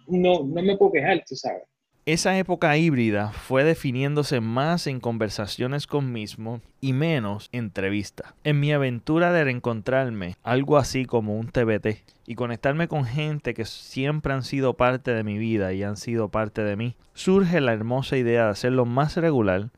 no, 0.06 0.40
no 0.40 0.62
me 0.62 0.76
puedo 0.76 0.92
quejar, 0.92 1.25
tú 1.26 1.34
sabes. 1.34 1.62
Esa 2.08 2.38
época 2.38 2.76
híbrida 2.76 3.32
fue 3.32 3.64
definiéndose 3.64 4.40
más 4.40 4.86
en 4.86 5.00
conversaciones 5.00 5.88
con 5.88 6.12
mismo 6.12 6.60
y 6.80 6.92
menos 6.92 7.48
entrevista. 7.50 8.36
En 8.44 8.60
mi 8.60 8.72
aventura 8.72 9.32
de 9.32 9.42
reencontrarme, 9.42 10.36
algo 10.44 10.76
así 10.76 11.04
como 11.04 11.36
un 11.36 11.48
TBT, 11.48 12.04
y 12.25 12.36
conectarme 12.36 12.86
con 12.86 13.06
gente 13.06 13.54
que 13.54 13.64
siempre 13.64 14.32
han 14.32 14.44
sido 14.44 14.75
parte 14.75 15.14
de 15.14 15.25
mi 15.25 15.36
vida 15.36 15.72
y 15.72 15.82
han 15.82 15.96
sido 15.96 16.28
parte 16.28 16.62
de 16.62 16.76
mí, 16.76 16.94
surge 17.12 17.60
la 17.60 17.72
hermosa 17.72 18.16
idea 18.16 18.44
de 18.44 18.50
hacerlo 18.50 18.84
más 18.84 19.16
regular 19.16 19.70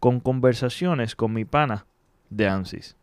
con 0.00 0.20
conversaciones 0.20 1.16
con 1.16 1.32
mi 1.32 1.46
pana 1.46 1.86
de 2.28 2.46
ANSYS. 2.46 2.94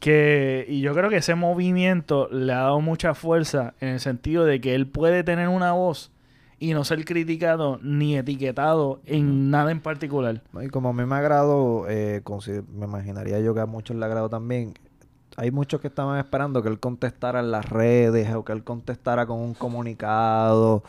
Que, 0.00 0.66
y 0.68 0.82
yo 0.82 0.92
creo 0.92 1.08
que 1.08 1.16
ese 1.16 1.34
movimiento 1.34 2.28
le 2.30 2.52
ha 2.52 2.56
dado 2.56 2.82
mucha 2.82 3.14
fuerza 3.14 3.72
en 3.80 3.88
el 3.88 4.00
sentido 4.00 4.44
de 4.44 4.60
que 4.60 4.74
él 4.74 4.86
puede 4.86 5.24
tener 5.24 5.48
una 5.48 5.72
voz 5.72 6.12
y 6.62 6.74
no 6.74 6.84
ser 6.84 7.04
criticado 7.04 7.80
ni 7.82 8.16
etiquetado 8.16 9.00
en 9.04 9.50
nada 9.50 9.72
en 9.72 9.80
particular. 9.80 10.42
Y 10.62 10.68
como 10.68 10.90
a 10.90 10.92
mí 10.92 11.04
me 11.04 11.16
agrado, 11.16 11.86
eh, 11.88 12.22
me 12.72 12.86
imaginaría 12.86 13.40
yo 13.40 13.52
que 13.52 13.58
a 13.58 13.66
muchos 13.66 13.96
le 13.96 14.04
agrado 14.04 14.28
también. 14.28 14.74
Hay 15.36 15.50
muchos 15.50 15.80
que 15.80 15.88
estaban 15.88 16.20
esperando 16.20 16.62
que 16.62 16.68
él 16.68 16.78
contestara 16.78 17.40
en 17.40 17.50
las 17.50 17.68
redes 17.68 18.32
o 18.32 18.44
que 18.44 18.52
él 18.52 18.62
contestara 18.62 19.26
con 19.26 19.40
un 19.40 19.54
comunicado. 19.54 20.84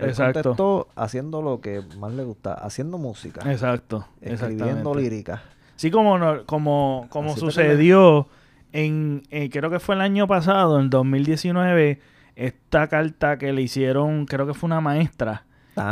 él 0.00 0.08
Exacto. 0.08 0.42
contestó 0.42 0.88
haciendo 0.96 1.40
lo 1.40 1.60
que 1.60 1.84
más 2.00 2.12
le 2.12 2.24
gusta, 2.24 2.54
haciendo 2.54 2.98
música. 2.98 3.48
Exacto. 3.48 4.08
Escribiendo 4.20 4.92
lírica. 4.92 5.40
Sí, 5.76 5.92
como, 5.92 6.18
como, 6.46 7.06
como 7.10 7.36
sucedió 7.36 8.26
en, 8.72 9.22
eh, 9.30 9.50
creo 9.50 9.70
que 9.70 9.78
fue 9.78 9.94
el 9.94 10.00
año 10.00 10.26
pasado, 10.26 10.80
en 10.80 10.90
2019 10.90 12.00
esta 12.36 12.88
carta 12.88 13.38
que 13.38 13.52
le 13.52 13.62
hicieron, 13.62 14.26
creo 14.26 14.46
que 14.46 14.54
fue 14.54 14.66
una 14.68 14.80
maestra, 14.80 15.44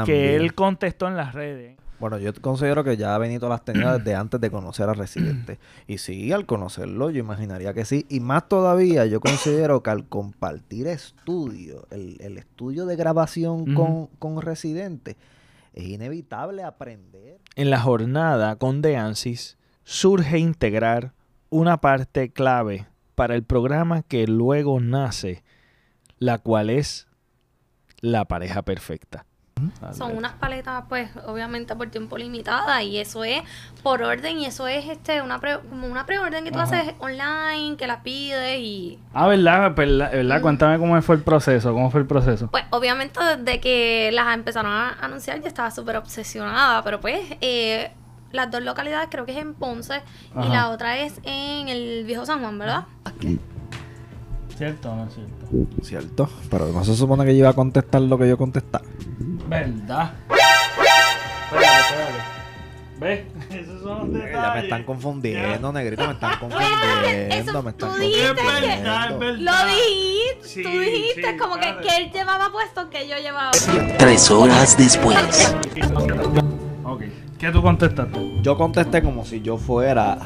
que 0.04 0.36
él 0.36 0.54
contestó 0.54 1.08
en 1.08 1.16
las 1.16 1.34
redes. 1.34 1.78
Bueno, 1.98 2.18
yo 2.18 2.32
considero 2.40 2.84
que 2.84 2.96
ya 2.96 3.18
Benito 3.18 3.48
las 3.48 3.64
tenía 3.64 3.98
desde 3.98 4.14
antes 4.14 4.40
de 4.40 4.50
conocer 4.50 4.88
a 4.88 4.94
Residente. 4.94 5.58
Y 5.88 5.98
sí, 5.98 6.30
al 6.30 6.46
conocerlo, 6.46 7.10
yo 7.10 7.18
imaginaría 7.18 7.74
que 7.74 7.84
sí. 7.84 8.06
Y 8.08 8.20
más 8.20 8.48
todavía, 8.48 9.04
yo 9.06 9.18
considero 9.18 9.82
que 9.82 9.90
al 9.90 10.06
compartir 10.06 10.86
estudio, 10.86 11.88
el, 11.90 12.38
estudio 12.38 12.86
de 12.86 12.94
grabación 12.94 13.74
con, 13.74 14.06
con 14.18 14.40
Residente, 14.40 15.16
es 15.72 15.88
inevitable 15.88 16.62
aprender. 16.62 17.38
En 17.56 17.70
la 17.70 17.80
jornada 17.80 18.54
con 18.56 18.80
Deansis 18.80 19.58
surge 19.82 20.38
integrar 20.38 21.12
una 21.50 21.80
parte 21.80 22.30
clave 22.30 22.86
para 23.16 23.34
el 23.34 23.42
programa 23.42 24.02
que 24.02 24.28
luego 24.28 24.80
nace 24.80 25.42
la 26.18 26.38
cual 26.38 26.70
es 26.70 27.06
la 28.00 28.24
pareja 28.26 28.62
perfecta. 28.62 29.24
Son 29.92 30.16
unas 30.16 30.34
paletas, 30.34 30.84
pues, 30.88 31.10
obviamente 31.26 31.74
por 31.74 31.88
tiempo 31.90 32.16
limitada 32.16 32.82
y 32.82 32.98
eso 32.98 33.24
es 33.24 33.42
por 33.82 34.02
orden 34.02 34.38
y 34.38 34.46
eso 34.46 34.68
es 34.68 34.86
este 34.86 35.22
una 35.22 35.40
como 35.40 35.86
una 35.86 36.06
preorden 36.06 36.44
que 36.44 36.52
tú 36.52 36.60
haces 36.60 36.94
online, 36.98 37.76
que 37.76 37.86
la 37.86 38.02
pides 38.02 38.60
y... 38.60 38.98
Ah, 39.12 39.26
¿verdad? 39.26 39.74
¿verdad? 39.74 40.42
Cuéntame 40.42 40.78
cómo 40.78 41.00
fue 41.02 41.16
el 41.16 41.22
proceso, 41.22 41.72
cómo 41.72 41.90
fue 41.90 42.00
el 42.00 42.06
proceso. 42.06 42.48
Pues, 42.50 42.64
obviamente, 42.70 43.18
desde 43.36 43.60
que 43.60 44.10
las 44.12 44.34
empezaron 44.34 44.72
a 44.72 44.96
anunciar 45.00 45.40
yo 45.40 45.48
estaba 45.48 45.70
súper 45.70 45.96
obsesionada, 45.96 46.82
pero 46.82 47.00
pues, 47.00 47.20
eh, 47.40 47.90
las 48.30 48.50
dos 48.50 48.62
localidades 48.62 49.08
creo 49.10 49.24
que 49.24 49.32
es 49.32 49.38
en 49.38 49.54
Ponce 49.54 50.02
y 50.40 50.48
la 50.48 50.70
otra 50.70 50.98
es 50.98 51.20
en 51.24 51.68
el 51.68 52.04
Viejo 52.04 52.26
San 52.26 52.40
Juan, 52.40 52.58
¿verdad? 52.58 52.84
Aquí. 53.04 53.40
¿Cierto 54.58 54.90
o 54.90 54.96
no 54.96 55.04
es 55.04 55.14
cierto? 55.14 55.46
Cierto, 55.84 56.28
pero 56.50 56.66
no 56.72 56.84
se 56.84 56.96
supone 56.96 57.24
que 57.24 57.30
yo 57.30 57.38
iba 57.38 57.50
a 57.50 57.52
contestar 57.52 58.02
lo 58.02 58.18
que 58.18 58.28
yo 58.28 58.36
contestar. 58.36 58.82
¿Verdad? 59.48 60.14
Espérate, 60.28 61.78
espérate. 61.80 62.28
¿Ves? 62.98 63.20
Esos 63.54 63.82
son 63.82 64.12
los 64.12 64.32
Ya 64.32 64.54
me 64.54 64.60
están 64.62 64.82
confundiendo, 64.82 65.72
negrito, 65.72 66.04
me 66.04 66.12
están 66.14 66.38
confundiendo, 66.40 67.62
me 67.62 67.70
están 67.70 67.88
confundiendo. 67.88 68.42
Lo 69.36 69.52
dijiste, 69.66 70.62
tú 70.64 70.70
dijiste 70.70 71.36
como 71.36 71.54
que, 71.54 71.76
que, 71.80 71.96
él 71.96 72.10
llevaba 72.12 72.50
puesto 72.50 72.90
que 72.90 73.06
yo 73.06 73.16
llevaba. 73.16 73.52
Tres 73.96 74.28
horas 74.28 74.76
después. 74.76 75.54
ok, 76.82 77.02
¿qué 77.38 77.50
tú 77.52 77.62
contestaste? 77.62 78.42
Yo 78.42 78.56
contesté 78.56 79.04
como 79.04 79.24
si 79.24 79.40
yo 79.40 79.56
fuera 79.56 80.18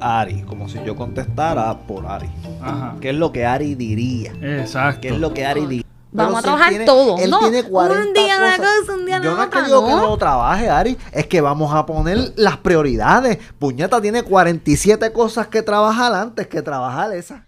Ari, 0.00 0.42
como 0.42 0.68
si 0.68 0.82
yo 0.84 0.96
contestara 0.96 1.78
por 1.78 2.06
Ari. 2.06 2.28
Ajá. 2.62 2.96
¿Qué 3.00 3.10
es 3.10 3.16
lo 3.16 3.32
que 3.32 3.46
Ari 3.46 3.74
diría? 3.74 4.32
Exacto. 4.40 5.00
¿Qué 5.02 5.08
es 5.08 5.18
lo 5.18 5.32
que 5.34 5.46
Ari 5.46 5.66
diría? 5.66 5.86
Vamos 6.12 6.40
a 6.40 6.42
trabajar 6.42 6.72
todos. 6.84 7.20
Él 7.20 7.30
no, 7.30 7.38
tiene 7.38 7.62
40 7.62 8.08
un 8.08 8.12
día 8.12 8.36
cosas. 8.36 8.58
una 8.58 8.68
cosa, 8.68 8.94
un 8.94 9.06
día 9.06 9.20
Yo 9.22 9.36
no 9.36 9.44
he 9.44 9.50
querido 9.50 9.86
que 9.86 9.92
no 9.92 10.16
trabaje, 10.16 10.68
Ari. 10.68 10.96
Es 11.12 11.26
que 11.26 11.40
vamos 11.40 11.72
a 11.74 11.86
poner 11.86 12.32
las 12.36 12.56
prioridades. 12.56 13.38
Puñeta 13.58 14.00
tiene 14.00 14.22
47 14.22 15.12
cosas 15.12 15.46
que 15.46 15.62
trabajar 15.62 16.12
antes 16.14 16.48
que 16.48 16.62
trabajar 16.62 17.12
esas. 17.12 17.42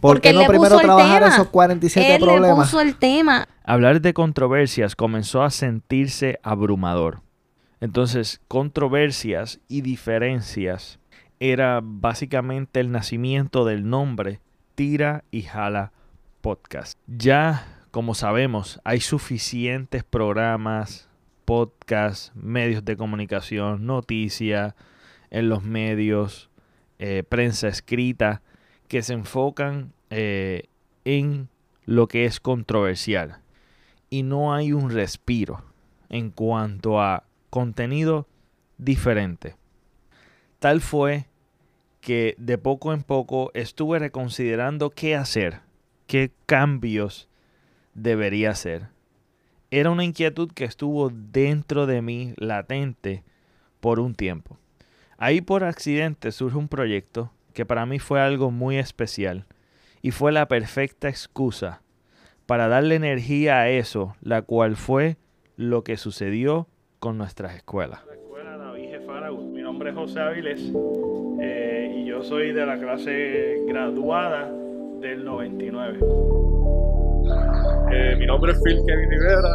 ¿Por 0.00 0.20
qué 0.20 0.32
no 0.32 0.44
primero 0.46 0.78
trabajar 0.78 1.24
esos 1.24 1.48
47 1.48 2.14
él 2.14 2.20
problemas? 2.20 2.58
Le 2.58 2.64
puso 2.64 2.80
el 2.80 2.96
tema. 2.96 3.46
Hablar 3.64 4.00
de 4.00 4.14
controversias 4.14 4.94
comenzó 4.96 5.42
a 5.42 5.50
sentirse 5.50 6.38
abrumador. 6.42 7.20
Entonces, 7.80 8.40
controversias 8.48 9.60
y 9.68 9.82
diferencias 9.82 10.98
era 11.40 11.80
básicamente 11.82 12.80
el 12.80 12.90
nacimiento 12.90 13.64
del 13.64 13.88
nombre 13.88 14.40
Tira 14.74 15.24
y 15.30 15.42
Jala 15.42 15.92
Podcast. 16.40 16.98
Ya, 17.06 17.66
como 17.90 18.14
sabemos, 18.14 18.80
hay 18.84 19.00
suficientes 19.00 20.04
programas, 20.04 21.08
podcasts, 21.44 22.32
medios 22.34 22.84
de 22.84 22.96
comunicación, 22.96 23.86
noticias 23.86 24.74
en 25.30 25.48
los 25.48 25.62
medios, 25.62 26.50
eh, 26.98 27.22
prensa 27.28 27.68
escrita, 27.68 28.42
que 28.88 29.02
se 29.02 29.14
enfocan 29.14 29.92
eh, 30.10 30.64
en 31.04 31.48
lo 31.84 32.08
que 32.08 32.24
es 32.24 32.40
controversial. 32.40 33.40
Y 34.10 34.22
no 34.22 34.54
hay 34.54 34.72
un 34.72 34.90
respiro 34.90 35.62
en 36.08 36.30
cuanto 36.30 37.00
a 37.00 37.24
contenido 37.50 38.26
diferente. 38.78 39.56
Tal 40.58 40.80
fue 40.80 41.26
que 42.00 42.34
de 42.38 42.58
poco 42.58 42.92
en 42.92 43.04
poco 43.04 43.52
estuve 43.54 44.00
reconsiderando 44.00 44.90
qué 44.90 45.14
hacer, 45.14 45.60
qué 46.08 46.32
cambios 46.46 47.28
debería 47.94 48.50
hacer. 48.50 48.88
Era 49.70 49.90
una 49.90 50.02
inquietud 50.02 50.50
que 50.52 50.64
estuvo 50.64 51.10
dentro 51.10 51.86
de 51.86 52.02
mí 52.02 52.34
latente 52.38 53.22
por 53.80 54.00
un 54.00 54.16
tiempo. 54.16 54.58
Ahí 55.16 55.40
por 55.40 55.62
accidente 55.62 56.32
surge 56.32 56.56
un 56.56 56.68
proyecto 56.68 57.30
que 57.52 57.64
para 57.64 57.86
mí 57.86 58.00
fue 58.00 58.20
algo 58.20 58.50
muy 58.50 58.78
especial 58.78 59.46
y 60.02 60.10
fue 60.10 60.32
la 60.32 60.48
perfecta 60.48 61.08
excusa 61.08 61.82
para 62.46 62.66
darle 62.66 62.96
energía 62.96 63.58
a 63.58 63.68
eso, 63.68 64.16
la 64.22 64.42
cual 64.42 64.74
fue 64.74 65.18
lo 65.56 65.84
que 65.84 65.96
sucedió 65.96 66.66
con 66.98 67.16
nuestras 67.16 67.54
escuelas. 67.54 68.07
Nombre 69.78 69.90
es 69.90 69.96
José 69.96 70.20
Áviles 70.20 70.72
eh, 71.40 71.94
y 71.98 72.06
yo 72.06 72.20
soy 72.24 72.50
de 72.52 72.66
la 72.66 72.80
clase 72.80 73.58
graduada 73.68 74.50
del 75.00 75.24
99. 75.24 75.98
Eh, 77.92 78.16
mi 78.18 78.26
nombre 78.26 78.50
es 78.50 78.60
Phil 78.64 78.80
Kevin 78.84 79.08
Rivera. 79.08 79.54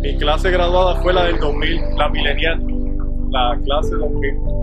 Mi 0.00 0.16
clase 0.16 0.50
graduada 0.50 0.94
fue 1.02 1.12
la 1.12 1.24
del 1.24 1.38
2000, 1.38 1.82
la 1.98 2.08
milenial, 2.08 2.62
la 3.30 3.58
clase 3.62 3.94
2000. 3.94 4.57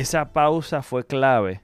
Esa 0.00 0.32
pausa 0.32 0.80
fue 0.80 1.04
clave 1.04 1.60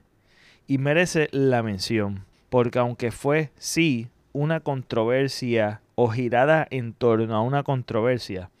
y 0.67 0.77
merece 0.77 1.27
la 1.31 1.63
mención, 1.63 2.25
porque 2.51 2.77
aunque 2.77 3.09
fue, 3.09 3.49
sí, 3.57 4.09
una 4.31 4.59
controversia 4.59 5.81
o 5.95 6.09
girada 6.09 6.67
en 6.69 6.93
torno 6.93 7.35
a 7.35 7.41
una 7.41 7.63
controversia, 7.63 8.51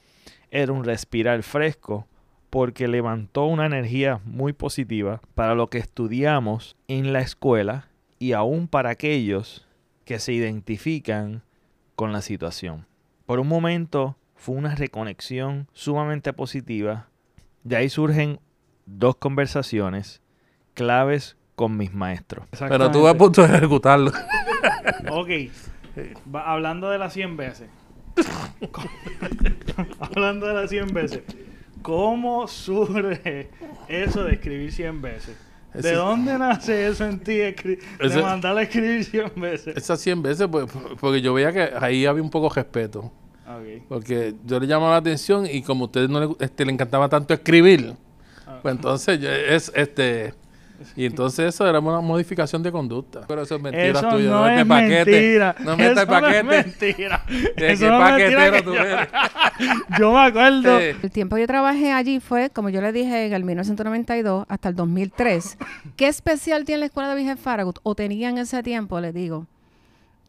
era 0.49 0.73
un 0.73 0.83
respirar 0.83 1.43
fresco 1.43 2.07
porque 2.49 2.87
levantó 2.87 3.45
una 3.45 3.67
energía 3.67 4.19
muy 4.25 4.51
positiva 4.51 5.21
para 5.35 5.53
lo 5.53 5.67
que 5.67 5.77
estudiamos 5.77 6.75
en 6.87 7.13
la 7.13 7.19
escuela 7.19 7.87
y 8.17 8.31
aún 8.31 8.67
para 8.67 8.89
aquellos 8.89 9.67
que 10.05 10.17
se 10.17 10.33
identifican 10.33 11.43
con 11.95 12.13
la 12.13 12.23
situación. 12.23 12.87
Por 13.27 13.39
un 13.39 13.47
momento 13.47 14.17
fue 14.33 14.55
una 14.55 14.73
reconexión 14.73 15.67
sumamente 15.73 16.33
positiva. 16.33 17.09
De 17.63 17.75
ahí 17.75 17.89
surgen 17.89 18.39
dos 18.87 19.17
conversaciones 19.17 20.21
claves 20.73 21.37
con 21.55 21.77
mis 21.77 21.93
maestros. 21.93 22.47
Pero 22.57 22.89
tú 22.89 23.03
vas 23.03 23.13
a 23.13 23.17
punto 23.17 23.45
de 23.45 23.55
ejecutarlo. 23.55 24.11
ok. 25.11 25.29
hablando 26.33 26.89
de 26.89 26.97
las 26.97 27.13
100 27.13 27.37
veces. 27.37 27.69
hablando 29.99 30.47
de 30.47 30.53
las 30.53 30.69
100 30.69 30.87
veces. 30.93 31.21
¿Cómo 31.83 32.47
surge 32.47 33.49
eso 33.87 34.23
de 34.23 34.33
escribir 34.33 34.71
100 34.71 35.01
veces? 35.01 35.37
¿De 35.73 35.93
dónde 35.93 36.37
nace 36.39 36.87
eso 36.87 37.05
en 37.05 37.19
ti 37.19 37.35
de 37.35 37.55
mandarle 38.21 38.61
a 38.61 38.63
escribir 38.63 39.03
100 39.03 39.31
veces? 39.35 39.77
Esas 39.77 39.99
100 40.01 40.21
veces, 40.23 40.47
pues, 40.49 40.65
porque 40.99 41.21
yo 41.21 41.33
veía 41.33 41.51
que 41.51 41.69
ahí 41.79 42.05
había 42.05 42.23
un 42.23 42.31
poco 42.31 42.49
de 42.49 42.55
respeto. 42.55 43.11
Porque 43.87 44.35
yo 44.45 44.59
le 44.59 44.67
llamaba 44.67 44.91
la 44.91 44.97
atención 44.97 45.45
y 45.45 45.61
como 45.61 45.85
a 45.85 45.87
ustedes 45.87 46.09
no 46.09 46.19
le, 46.19 46.35
este, 46.39 46.65
le 46.65 46.73
encantaba 46.73 47.07
tanto 47.07 47.33
escribir, 47.33 47.95
pues 48.61 48.75
entonces 48.75 49.21
es 49.23 49.71
este 49.75 50.33
y 50.95 51.05
entonces 51.05 51.53
eso 51.53 51.67
era 51.67 51.79
una 51.79 52.01
modificación 52.01 52.61
de 52.61 52.71
conducta. 52.71 53.21
Pero 53.27 53.41
eso 53.41 53.55
es 53.55 53.61
mentira 53.61 53.99
eso 53.99 54.09
tuya. 54.09 54.29
No, 54.29 54.41
no 54.41 54.49
es 54.49 54.65
paquete. 54.65 55.05
mentira. 55.05 55.55
No 55.59 55.77
metas 55.77 56.03
el 56.03 56.07
paquete. 56.07 56.43
No 56.43 56.51
es 56.51 56.65
mentira. 56.65 57.23
eso 57.55 57.89
no 57.89 57.99
paquetero 57.99 58.63
tú 58.63 58.73
eres. 58.73 59.09
yo 59.99 60.13
me 60.13 60.19
acuerdo. 60.19 60.79
El 60.79 61.11
tiempo 61.11 61.35
que 61.35 61.41
yo 61.41 61.47
trabajé 61.47 61.91
allí 61.91 62.19
fue, 62.19 62.49
como 62.49 62.69
yo 62.69 62.81
le 62.81 62.91
dije, 62.91 63.25
en 63.25 63.33
el 63.33 63.43
1992 63.43 64.45
hasta 64.47 64.69
el 64.69 64.75
2003. 64.75 65.57
¿Qué 65.95 66.07
especial 66.07 66.65
tiene 66.65 66.79
la 66.79 66.85
escuela 66.87 67.09
de 67.09 67.15
Virgen 67.15 67.37
Faragut? 67.37 67.79
O 67.83 67.95
tenía 67.95 68.29
en 68.29 68.37
ese 68.37 68.61
tiempo, 68.63 68.99
les 68.99 69.13
digo, 69.13 69.47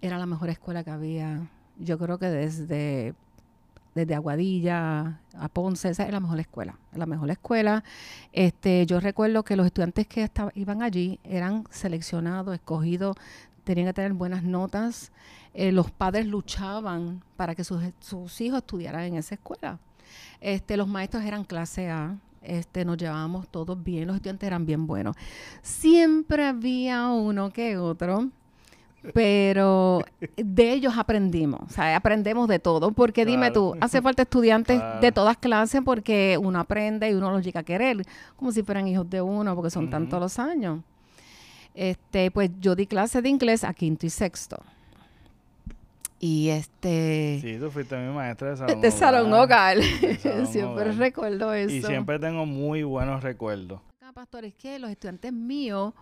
era 0.00 0.18
la 0.18 0.26
mejor 0.26 0.48
escuela 0.48 0.82
que 0.82 0.90
había. 0.90 1.40
Yo 1.78 1.98
creo 1.98 2.18
que 2.18 2.26
desde 2.26 3.14
desde 3.98 4.14
Aguadilla 4.14 5.20
a 5.34 5.48
Ponce, 5.48 5.88
esa 5.90 6.04
es 6.04 6.12
la 6.12 6.20
mejor 6.20 6.38
escuela, 6.38 6.78
la 6.92 7.06
mejor 7.06 7.30
escuela. 7.30 7.82
Este, 8.32 8.86
yo 8.86 9.00
recuerdo 9.00 9.42
que 9.42 9.56
los 9.56 9.66
estudiantes 9.66 10.06
que 10.06 10.30
iban 10.54 10.82
allí 10.82 11.18
eran 11.24 11.64
seleccionados, 11.70 12.54
escogidos, 12.54 13.16
tenían 13.64 13.88
que 13.88 13.94
tener 13.94 14.12
buenas 14.12 14.44
notas. 14.44 15.10
Eh, 15.52 15.72
los 15.72 15.90
padres 15.90 16.26
luchaban 16.26 17.24
para 17.36 17.56
que 17.56 17.64
sus, 17.64 17.82
hijos 18.40 18.58
estudiaran 18.58 19.02
en 19.02 19.16
esa 19.16 19.34
escuela. 19.34 19.80
Este, 20.40 20.76
los 20.76 20.86
maestros 20.86 21.24
eran 21.24 21.44
clase 21.44 21.90
A, 21.90 22.16
este, 22.40 22.84
nos 22.84 22.96
llevábamos 22.96 23.48
todos 23.48 23.82
bien, 23.82 24.06
los 24.06 24.14
estudiantes 24.14 24.46
eran 24.46 24.64
bien 24.64 24.86
buenos. 24.86 25.16
Siempre 25.60 26.46
había 26.46 27.08
uno 27.08 27.50
que 27.50 27.76
otro 27.76 28.30
pero 29.14 30.04
de 30.36 30.72
ellos 30.72 30.94
aprendimos, 30.96 31.60
o 31.66 31.70
sea, 31.70 31.96
aprendemos 31.96 32.48
de 32.48 32.58
todo, 32.58 32.92
porque 32.92 33.24
dime 33.24 33.50
tú, 33.50 33.76
hace 33.80 34.02
falta 34.02 34.22
estudiantes 34.22 34.80
de 35.00 35.12
todas 35.12 35.36
clases 35.36 35.82
porque 35.84 36.38
uno 36.40 36.60
aprende 36.60 37.10
y 37.10 37.14
uno 37.14 37.30
los 37.30 37.44
llega 37.44 37.60
a 37.60 37.64
querer, 37.64 38.04
como 38.36 38.52
si 38.52 38.62
fueran 38.62 38.88
hijos 38.88 39.08
de 39.08 39.20
uno, 39.20 39.54
porque 39.54 39.70
son 39.70 39.90
tantos 39.90 40.20
los 40.20 40.38
años. 40.38 40.80
Este, 41.74 42.30
pues 42.30 42.50
yo 42.60 42.74
di 42.74 42.86
clase 42.86 43.22
de 43.22 43.28
inglés 43.28 43.62
a 43.62 43.72
quinto 43.72 44.04
y 44.04 44.10
sexto. 44.10 44.60
Y 46.20 46.48
este... 46.48 47.38
Sí, 47.40 47.56
tú 47.60 47.70
fuiste 47.70 47.96
mi 47.96 48.12
maestra 48.12 48.50
de 48.50 48.56
salón 48.56 48.80
De 48.80 48.90
salón 48.90 49.32
hogar. 49.32 49.78
siempre 50.50 50.92
recuerdo 50.92 51.52
eso. 51.52 51.74
Y 51.74 51.82
siempre 51.82 52.18
tengo 52.18 52.46
muy 52.46 52.82
buenos 52.82 53.22
recuerdos. 53.22 53.80
Pastor, 54.18 54.46
es 54.46 54.54
que 54.54 54.80
los 54.80 54.90
estudiantes 54.90 55.32
míos, 55.32 55.94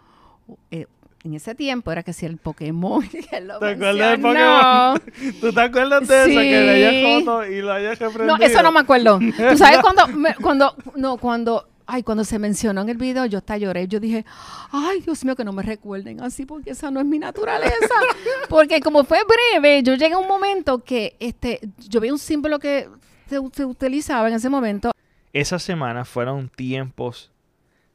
eh, 0.71 0.87
en 1.25 1.35
ese 1.35 1.55
tiempo 1.55 1.91
era 1.91 2.03
que 2.03 2.13
si 2.13 2.27
el 2.27 2.37
Pokémon. 2.37 3.07
¿Te 3.11 3.37
acuerdas 3.37 3.97
del 3.97 4.21
Pokémon? 4.21 5.03
¿Tú 5.41 5.53
te 5.53 5.61
acuerdas 5.61 6.09
de 6.09 6.21
eso? 6.21 6.41
Que 6.41 6.61
le 6.61 6.87
hayas 6.87 7.25
foto 7.25 7.47
y 7.47 7.61
lo 7.61 7.73
hayas 7.73 7.99
reprendido. 7.99 8.39
No, 8.39 8.45
eso 8.45 8.63
no 8.63 8.73
me 8.73 8.81
acuerdo. 8.81 9.19
¿Tú 9.51 9.59
sabes 9.59 9.81
cuando, 9.81 10.03
cuando, 10.41 10.77
no, 10.95 11.17
cuando, 11.17 11.69
ay, 11.87 12.03
cuando 12.03 12.25
se 12.25 12.39
mencionó 12.39 12.83
en 12.83 12.89
el 12.91 12.97
video, 12.97 13.27
yo 13.27 13.39
hasta 13.39 13.57
lloré. 13.59 13.89
Yo 13.89 14.01
dije, 14.01 14.25
ay, 14.71 15.01
Dios 15.01 15.25
mío, 15.25 15.37
que 15.37 15.45
no 15.45 15.53
me 15.53 15.63
recuerden 15.63 16.23
así, 16.23 16.47
porque 16.47 16.71
esa 16.71 16.91
no 16.91 17.01
es 17.01 17.07
mi 17.07 17.19
naturaleza. 17.19 17.95
porque 18.49 18.81
como 18.81 19.05
fue 19.05 19.19
breve, 19.25 19.83
yo 19.83 19.95
llegué 19.95 20.15
a 20.15 20.19
un 20.19 20.29
momento 20.29 20.85
que 20.85 21.17
este, 21.19 21.61
yo 21.89 22.01
vi 22.01 22.11
un 22.11 22.19
símbolo 22.19 22.59
que 22.59 22.89
se, 23.29 23.39
se 23.53 23.65
utilizaba 23.65 24.29
en 24.29 24.35
ese 24.35 24.49
momento. 24.49 24.93
Esas 25.33 25.63
semanas 25.63 26.09
fueron 26.09 26.49
tiempos 26.49 27.31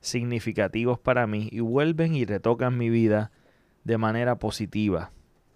significativos 0.02 1.00
para 1.00 1.28
mí 1.28 1.48
y 1.52 1.62
vuelven 1.62 2.16
y 2.16 2.26
retocan 2.26 2.78
mi 2.78 2.90
vida 2.90 3.32
de 3.84 3.98
manera 3.98 4.38
positiva. 4.38 5.12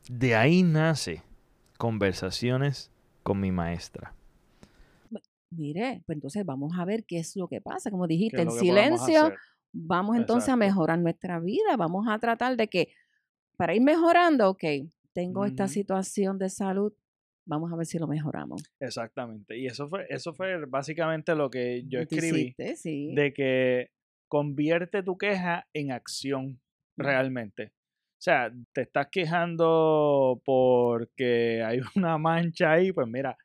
De 0.09 0.35
ahí 0.35 0.63
nace 0.63 1.23
conversaciones 1.77 2.91
con 3.23 3.39
mi 3.39 3.51
maestra. 3.51 4.15
Mire, 5.49 6.03
pues 6.05 6.15
entonces 6.15 6.45
vamos 6.45 6.73
a 6.77 6.85
ver 6.85 7.05
qué 7.05 7.19
es 7.19 7.35
lo 7.35 7.47
que 7.47 7.61
pasa. 7.61 7.89
Como 7.89 8.07
dijiste, 8.07 8.41
el 8.41 8.51
silencio, 8.51 9.33
vamos 9.73 10.15
entonces 10.15 10.49
a 10.49 10.55
mejorar 10.55 10.99
nuestra 10.99 11.39
vida, 11.39 11.75
vamos 11.77 12.07
a 12.07 12.19
tratar 12.19 12.55
de 12.55 12.67
que 12.67 12.89
para 13.57 13.73
ir 13.73 13.81
mejorando, 13.81 14.49
ok, 14.49 14.63
tengo 15.13 15.45
esta 15.45 15.67
situación 15.67 16.37
de 16.37 16.49
salud, 16.49 16.93
vamos 17.45 17.71
a 17.71 17.77
ver 17.77 17.85
si 17.85 17.97
lo 17.97 18.07
mejoramos. 18.07 18.63
Exactamente. 18.79 19.57
Y 19.57 19.67
eso 19.67 19.87
fue, 19.87 20.05
eso 20.09 20.33
fue 20.33 20.65
básicamente 20.65 21.35
lo 21.35 21.49
que 21.49 21.83
yo 21.87 22.01
escribí. 22.01 22.53
De 22.57 23.33
que 23.33 23.91
convierte 24.35 25.01
tu 25.01 25.17
queja 25.17 25.65
en 25.71 25.93
acción 25.93 26.59
realmente. 26.97 27.71
O 28.15 28.21
sea, 28.25 28.51
te 28.73 28.81
estás 28.81 29.07
quejando 29.09 30.41
porque 30.43 31.63
hay 31.63 31.79
una 31.95 32.17
mancha 32.17 32.73
ahí, 32.73 32.91
pues 32.91 33.07
mira, 33.07 33.37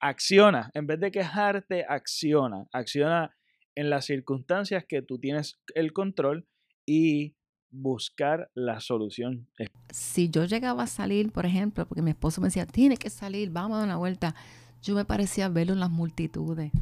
acciona. 0.00 0.70
En 0.72 0.86
vez 0.86 0.98
de 0.98 1.10
quejarte, 1.10 1.84
acciona. 1.86 2.64
Acciona 2.72 3.36
en 3.74 3.90
las 3.90 4.06
circunstancias 4.06 4.86
que 4.88 5.02
tú 5.02 5.18
tienes 5.18 5.60
el 5.74 5.92
control 5.92 6.48
y 6.86 7.36
buscar 7.70 8.50
la 8.54 8.80
solución. 8.80 9.46
Si 9.90 10.30
yo 10.30 10.46
llegaba 10.46 10.84
a 10.84 10.86
salir, 10.86 11.32
por 11.32 11.44
ejemplo, 11.44 11.86
porque 11.86 12.00
mi 12.00 12.12
esposo 12.12 12.40
me 12.40 12.46
decía, 12.46 12.64
tiene 12.64 12.96
que 12.96 13.10
salir, 13.10 13.50
vamos 13.50 13.74
a 13.74 13.80
dar 13.80 13.88
una 13.88 13.98
vuelta, 13.98 14.34
yo 14.80 14.94
me 14.94 15.04
parecía 15.04 15.50
verlo 15.50 15.74
en 15.74 15.80
las 15.80 15.90
multitudes. 15.90 16.72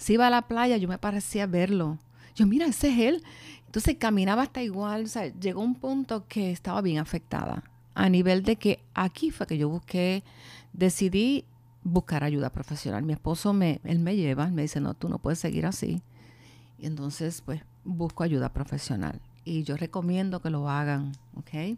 Si 0.00 0.14
iba 0.14 0.26
a 0.26 0.30
la 0.30 0.48
playa, 0.48 0.78
yo 0.78 0.88
me 0.88 0.96
parecía 0.96 1.46
verlo. 1.46 1.98
Yo, 2.34 2.46
mira, 2.46 2.64
ese 2.64 2.88
es 2.88 2.98
él. 2.98 3.24
Entonces 3.66 3.96
caminaba 3.98 4.42
hasta 4.42 4.62
igual, 4.62 5.04
o 5.04 5.06
sea, 5.06 5.26
llegó 5.26 5.60
un 5.60 5.74
punto 5.74 6.26
que 6.26 6.50
estaba 6.50 6.80
bien 6.80 6.98
afectada, 6.98 7.62
a 7.94 8.08
nivel 8.08 8.42
de 8.42 8.56
que 8.56 8.80
aquí 8.94 9.30
fue 9.30 9.46
que 9.46 9.58
yo 9.58 9.68
busqué, 9.68 10.24
decidí 10.72 11.44
buscar 11.84 12.24
ayuda 12.24 12.50
profesional. 12.50 13.02
Mi 13.02 13.12
esposo 13.12 13.52
me, 13.52 13.80
él 13.84 13.98
me 13.98 14.16
lleva, 14.16 14.48
me 14.48 14.62
dice, 14.62 14.80
no, 14.80 14.94
tú 14.94 15.10
no 15.10 15.18
puedes 15.18 15.38
seguir 15.38 15.66
así. 15.66 16.02
Y 16.78 16.86
entonces, 16.86 17.42
pues, 17.42 17.62
busco 17.84 18.24
ayuda 18.24 18.52
profesional 18.52 19.20
y 19.44 19.64
yo 19.64 19.76
recomiendo 19.76 20.40
que 20.40 20.48
lo 20.48 20.68
hagan, 20.68 21.12
¿ok? 21.36 21.76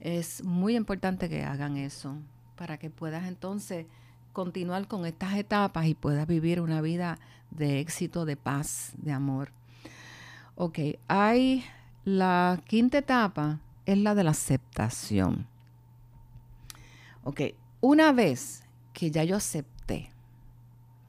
Es 0.00 0.42
muy 0.42 0.74
importante 0.74 1.28
que 1.28 1.44
hagan 1.44 1.76
eso 1.76 2.16
para 2.56 2.78
que 2.78 2.88
puedas 2.88 3.26
entonces 3.26 3.86
continuar 4.32 4.88
con 4.88 5.06
estas 5.06 5.34
etapas 5.36 5.86
y 5.86 5.94
puedas 5.94 6.26
vivir 6.26 6.60
una 6.60 6.80
vida 6.80 7.18
de 7.50 7.80
éxito, 7.80 8.24
de 8.24 8.36
paz, 8.36 8.92
de 8.96 9.12
amor. 9.12 9.52
Ok, 10.54 10.78
hay 11.08 11.64
la 12.04 12.60
quinta 12.66 12.98
etapa, 12.98 13.60
es 13.86 13.98
la 13.98 14.14
de 14.14 14.24
la 14.24 14.30
aceptación. 14.30 15.46
Ok, 17.24 17.40
una 17.80 18.12
vez 18.12 18.64
que 18.92 19.10
ya 19.10 19.24
yo 19.24 19.36
acepté, 19.36 20.10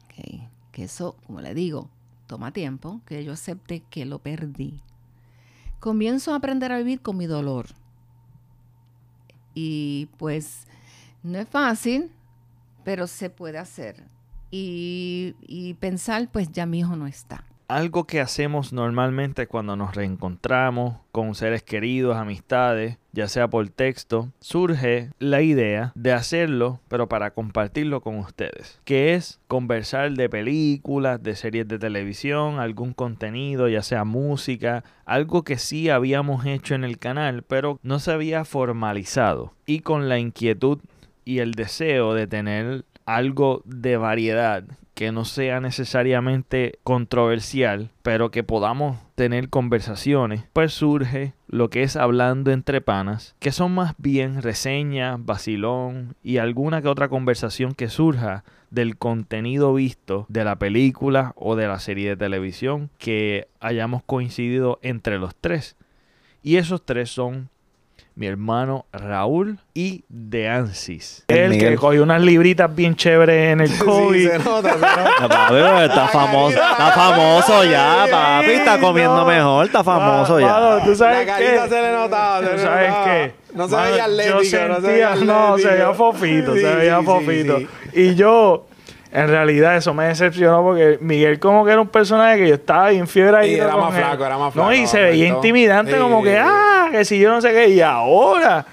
okay, 0.06 0.48
que 0.72 0.84
eso, 0.84 1.16
como 1.26 1.42
le 1.42 1.54
digo, 1.54 1.90
toma 2.28 2.52
tiempo, 2.52 3.02
que 3.06 3.24
yo 3.24 3.34
acepte 3.34 3.82
que 3.90 4.06
lo 4.06 4.20
perdí, 4.20 4.82
comienzo 5.80 6.34
a 6.34 6.38
aprender 6.38 6.72
a 6.72 6.78
vivir 6.78 7.02
con 7.02 7.18
mi 7.18 7.26
dolor. 7.26 7.68
Y 9.54 10.10
pues 10.18 10.68
no 11.22 11.38
es 11.38 11.48
fácil, 11.48 12.12
pero 12.84 13.08
se 13.08 13.30
puede 13.30 13.58
hacer. 13.58 14.04
Y, 14.52 15.36
y 15.42 15.74
pensar, 15.76 16.30
pues 16.32 16.52
ya 16.52 16.66
mi 16.66 16.80
hijo 16.80 16.96
no 16.96 17.08
está 17.08 17.44
algo 17.74 18.06
que 18.06 18.22
hacemos 18.22 18.74
normalmente 18.74 19.48
cuando 19.48 19.76
nos 19.76 19.96
reencontramos 19.96 20.98
con 21.12 21.34
seres 21.36 21.64
queridos, 21.64 22.18
amistades, 22.18 22.98
ya 23.12 23.28
sea 23.28 23.48
por 23.48 23.68
texto, 23.70 24.30
surge 24.40 25.12
la 25.20 25.42
idea 25.42 25.92
de 25.96 26.12
hacerlo, 26.12 26.80
pero 26.88 27.08
para 27.08 27.32
compartirlo 27.32 28.02
con 28.02 28.18
ustedes, 28.18 28.80
que 28.84 29.14
es 29.14 29.40
conversar 29.48 30.14
de 30.14 30.30
películas, 30.30 31.22
de 31.22 31.36
series 31.36 31.68
de 31.68 31.80
televisión, 31.80 32.60
algún 32.60 32.94
contenido, 32.94 33.68
ya 33.68 33.84
sea 33.84 34.04
música, 34.04 34.84
algo 35.06 35.44
que 35.44 35.58
sí 35.58 35.90
habíamos 35.90 36.46
hecho 36.46 36.76
en 36.76 36.84
el 36.84 36.98
canal, 36.98 37.44
pero 37.44 37.80
no 37.84 38.00
se 38.00 38.12
había 38.12 38.46
formalizado. 38.46 39.54
Y 39.66 39.80
con 39.80 40.10
la 40.10 40.20
inquietud 40.20 40.80
y 41.26 41.40
el 41.40 41.54
deseo 41.54 42.14
de 42.14 42.28
tener 42.28 42.86
algo 43.06 43.62
de 43.66 43.98
variedad 43.98 44.64
que 44.94 45.12
no 45.12 45.26
sea 45.26 45.60
necesariamente 45.60 46.80
controversial, 46.84 47.90
pero 48.04 48.30
que 48.30 48.44
podamos 48.44 48.98
tener 49.16 49.50
conversaciones, 49.50 50.44
pues 50.54 50.74
surge 50.74 51.34
lo 51.48 51.70
que 51.70 51.84
es 51.84 51.96
hablando 51.96 52.52
entre 52.52 52.82
panas, 52.82 53.36
que 53.40 53.52
son 53.52 53.74
más 53.74 53.96
bien 53.98 54.42
reseñas, 54.42 55.24
vacilón 55.24 56.16
y 56.24 56.38
alguna 56.38 56.82
que 56.82 56.90
otra 56.90 57.10
conversación 57.10 57.74
que 57.74 57.90
surja 57.90 58.44
del 58.70 58.98
contenido 58.98 59.74
visto 59.74 60.26
de 60.30 60.44
la 60.44 60.58
película 60.58 61.34
o 61.36 61.56
de 61.56 61.68
la 61.68 61.80
serie 61.80 62.10
de 62.10 62.18
televisión 62.18 62.90
que 62.98 63.48
hayamos 63.60 64.04
coincidido 64.04 64.80
entre 64.82 65.20
los 65.20 65.36
tres. 65.36 65.76
Y 66.42 66.58
esos 66.58 66.84
tres 66.86 67.10
son 67.10 67.50
mi 68.16 68.28
hermano 68.28 68.86
Raúl 68.92 69.60
y 69.74 70.04
De 70.08 70.48
Ansis. 70.48 71.26
El, 71.28 71.58
que 71.58 71.76
cogió 71.76 72.04
unas 72.04 72.22
libritas 72.22 72.74
bien 72.74 72.96
chéveres 72.96 73.54
en 73.54 73.62
el 73.62 73.78
COVID. 73.84 74.30
se 74.30 74.40
nota, 74.40 74.70
está 75.86 76.08
famoso, 76.08 76.58
está 76.58 76.92
famoso 76.92 77.64
ya, 77.64 78.06
papi, 78.10 78.52
está 78.52 78.80
comiendo 78.80 79.26
mejor, 79.26 79.66
está 79.66 79.84
famoso 79.84 80.40
ya. 80.40 80.84
¿tú 80.86 80.96
sabes 80.96 81.26
La 81.26 81.34
carita 81.34 81.68
se 81.68 81.82
le 81.82 81.92
notaba, 81.92 82.42
¿Tú 82.42 82.60
sabes 82.60 82.94
qué? 83.06 83.34
No 83.54 83.68
se 83.68 83.76
veía 83.76 84.06
atlético, 84.06 84.42
yo 84.42 84.44
sentía, 84.44 84.68
no 84.68 84.82
se 84.82 84.88
veía 84.88 85.16
No, 85.16 85.58
se 85.58 85.68
veía 85.68 85.94
fofito, 85.94 86.56
se 86.56 86.76
veía 86.76 87.02
fofito. 87.02 87.60
Y 87.94 88.16
yo 88.16 88.66
en 89.14 89.28
realidad 89.28 89.78
eso 89.78 89.94
me 89.94 90.06
decepcionó 90.06 90.64
porque 90.64 90.98
Miguel 91.00 91.40
como 91.40 91.64
que 91.64 91.72
era 91.72 91.80
un 91.80 91.88
personaje 91.88 92.40
que 92.40 92.48
yo 92.48 92.56
estaba 92.56 92.90
bien 92.90 93.08
fiebre 93.08 93.38
ahí. 93.38 93.52
Y 93.52 93.60
era 93.60 93.76
más 93.78 93.94
flaco, 93.94 94.26
era 94.26 94.38
más 94.40 94.54
flaco. 94.54 94.70
No, 94.70 94.76
y 94.76 94.88
se 94.88 95.00
veía 95.02 95.28
intimidante 95.28 95.96
como 96.00 96.24
que, 96.24 96.40
ah, 96.40 96.73
que 96.94 97.06
si 97.06 97.20
yo 97.20 97.32
no 97.32 97.42
sé 97.42 97.52
qué, 97.52 97.70
y 97.70 97.82
ahora. 97.82 98.66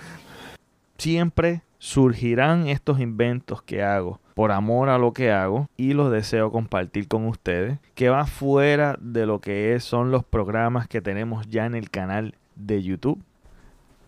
Siempre 0.98 1.62
surgirán 1.78 2.68
estos 2.68 3.00
inventos 3.00 3.62
que 3.62 3.82
hago 3.82 4.20
por 4.34 4.52
amor 4.52 4.90
a 4.90 4.98
lo 4.98 5.14
que 5.14 5.32
hago 5.32 5.68
y 5.78 5.94
los 5.94 6.12
deseo 6.12 6.52
compartir 6.52 7.08
con 7.08 7.26
ustedes, 7.26 7.78
que 7.94 8.10
va 8.10 8.26
fuera 8.26 8.98
de 9.00 9.24
lo 9.24 9.40
que 9.40 9.78
son 9.80 10.10
los 10.10 10.24
programas 10.24 10.86
que 10.86 11.00
tenemos 11.00 11.48
ya 11.48 11.64
en 11.64 11.74
el 11.74 11.90
canal 11.90 12.34
de 12.56 12.82
YouTube. 12.82 13.22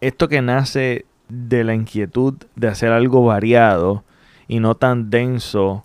Esto 0.03 0.29
que 0.29 0.42
nace 0.42 1.07
de 1.29 1.64
la 1.64 1.75
inquietud 1.75 2.35
de 2.55 2.68
hacer 2.68 2.92
algo 2.92 3.25
variado 3.25 4.05
y 4.46 4.61
no 4.61 4.75
tan 4.75 5.09
denso 5.09 5.85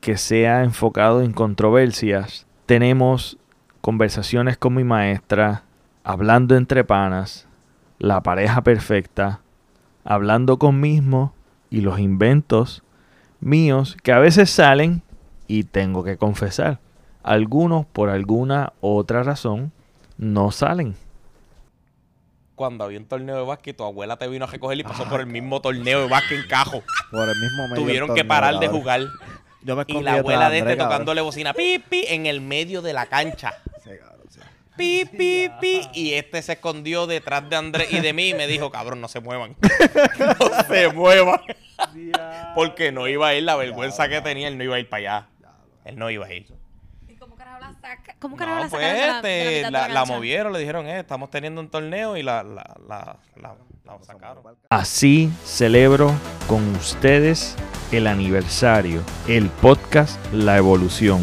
que 0.00 0.16
sea 0.16 0.64
enfocado 0.64 1.20
en 1.20 1.32
controversias. 1.32 2.46
Tenemos 2.64 3.36
conversaciones 3.82 4.56
con 4.56 4.74
mi 4.74 4.84
maestra, 4.84 5.64
hablando 6.04 6.56
entre 6.56 6.84
panas, 6.84 7.47
la 7.98 8.22
pareja 8.22 8.62
perfecta, 8.62 9.40
hablando 10.04 10.58
con 10.58 10.80
mismo 10.80 11.34
y 11.70 11.80
los 11.80 11.98
inventos 11.98 12.82
míos 13.40 13.96
que 14.02 14.12
a 14.12 14.18
veces 14.18 14.50
salen 14.50 15.02
y 15.46 15.64
tengo 15.64 16.04
que 16.04 16.16
confesar, 16.16 16.78
algunos 17.22 17.86
por 17.86 18.10
alguna 18.10 18.72
otra 18.80 19.22
razón 19.22 19.72
no 20.16 20.50
salen. 20.50 20.94
Cuando 22.54 22.84
había 22.84 22.98
un 22.98 23.06
torneo 23.06 23.36
de 23.36 23.44
básquet, 23.44 23.76
tu 23.76 23.84
abuela 23.84 24.16
te 24.16 24.26
vino 24.26 24.44
a 24.44 24.48
recoger 24.48 24.78
y 24.78 24.82
pasó 24.82 25.08
por 25.08 25.20
el 25.20 25.26
mismo 25.26 25.60
torneo 25.60 26.00
de 26.00 26.08
básquet 26.08 26.40
en 26.40 26.48
cajo. 26.48 26.82
Por 27.10 27.28
el 27.28 27.36
mismo 27.38 27.74
Tuvieron 27.76 28.14
que 28.14 28.24
parar 28.24 28.58
de 28.58 28.66
jugar 28.66 29.02
y 29.86 30.00
la 30.02 30.14
abuela 30.14 30.50
de 30.50 30.58
este 30.58 30.76
tocándole 30.76 31.20
bocina 31.20 31.52
pipi 31.52 32.04
en 32.08 32.26
el 32.26 32.40
medio 32.40 32.82
de 32.82 32.92
la 32.92 33.06
cancha. 33.06 33.54
Pi, 34.78 35.04
pi, 35.04 35.50
pi. 35.60 35.88
Y 35.92 36.14
este 36.14 36.40
se 36.40 36.52
escondió 36.52 37.06
detrás 37.06 37.50
de 37.50 37.56
Andrés 37.56 37.92
y 37.92 38.00
de 38.00 38.12
mí 38.12 38.28
y 38.28 38.34
me 38.34 38.46
dijo, 38.46 38.70
cabrón, 38.70 39.00
no 39.00 39.08
se 39.08 39.20
muevan. 39.20 39.56
no 40.40 40.64
se 40.68 40.88
muevan. 40.88 41.40
Porque 42.54 42.92
no 42.92 43.08
iba 43.08 43.28
a 43.28 43.34
ir, 43.34 43.42
la 43.42 43.56
vergüenza 43.56 44.08
que 44.08 44.20
tenía, 44.20 44.48
él 44.48 44.56
no 44.56 44.64
iba 44.64 44.76
a 44.76 44.78
ir 44.78 44.88
para 44.88 45.00
allá. 45.00 45.28
Él 45.84 45.98
no 45.98 46.08
iba 46.10 46.26
a 46.26 46.32
ir. 46.32 46.46
¿Y 47.08 47.14
cómo 47.16 47.34
carajo 47.36 48.36
carajo 48.36 48.62
la 48.64 48.68
pues, 48.68 49.14
este, 49.14 49.70
la, 49.70 49.88
la, 49.88 50.04
movieron, 50.04 50.52
le 50.52 50.60
dijeron, 50.60 50.86
eh, 50.86 51.00
estamos 51.00 51.30
teniendo 51.30 51.60
un 51.60 51.68
torneo 51.68 52.16
y 52.16 52.22
la, 52.22 52.42
la, 52.42 52.76
la, 52.86 53.18
la 53.36 53.56
sacaron. 54.02 54.44
Así 54.70 55.30
celebro 55.44 56.12
con 56.46 56.76
ustedes 56.76 57.56
el 57.90 58.06
aniversario, 58.06 59.02
el 59.26 59.48
podcast 59.48 60.20
La 60.32 60.56
Evolución. 60.56 61.22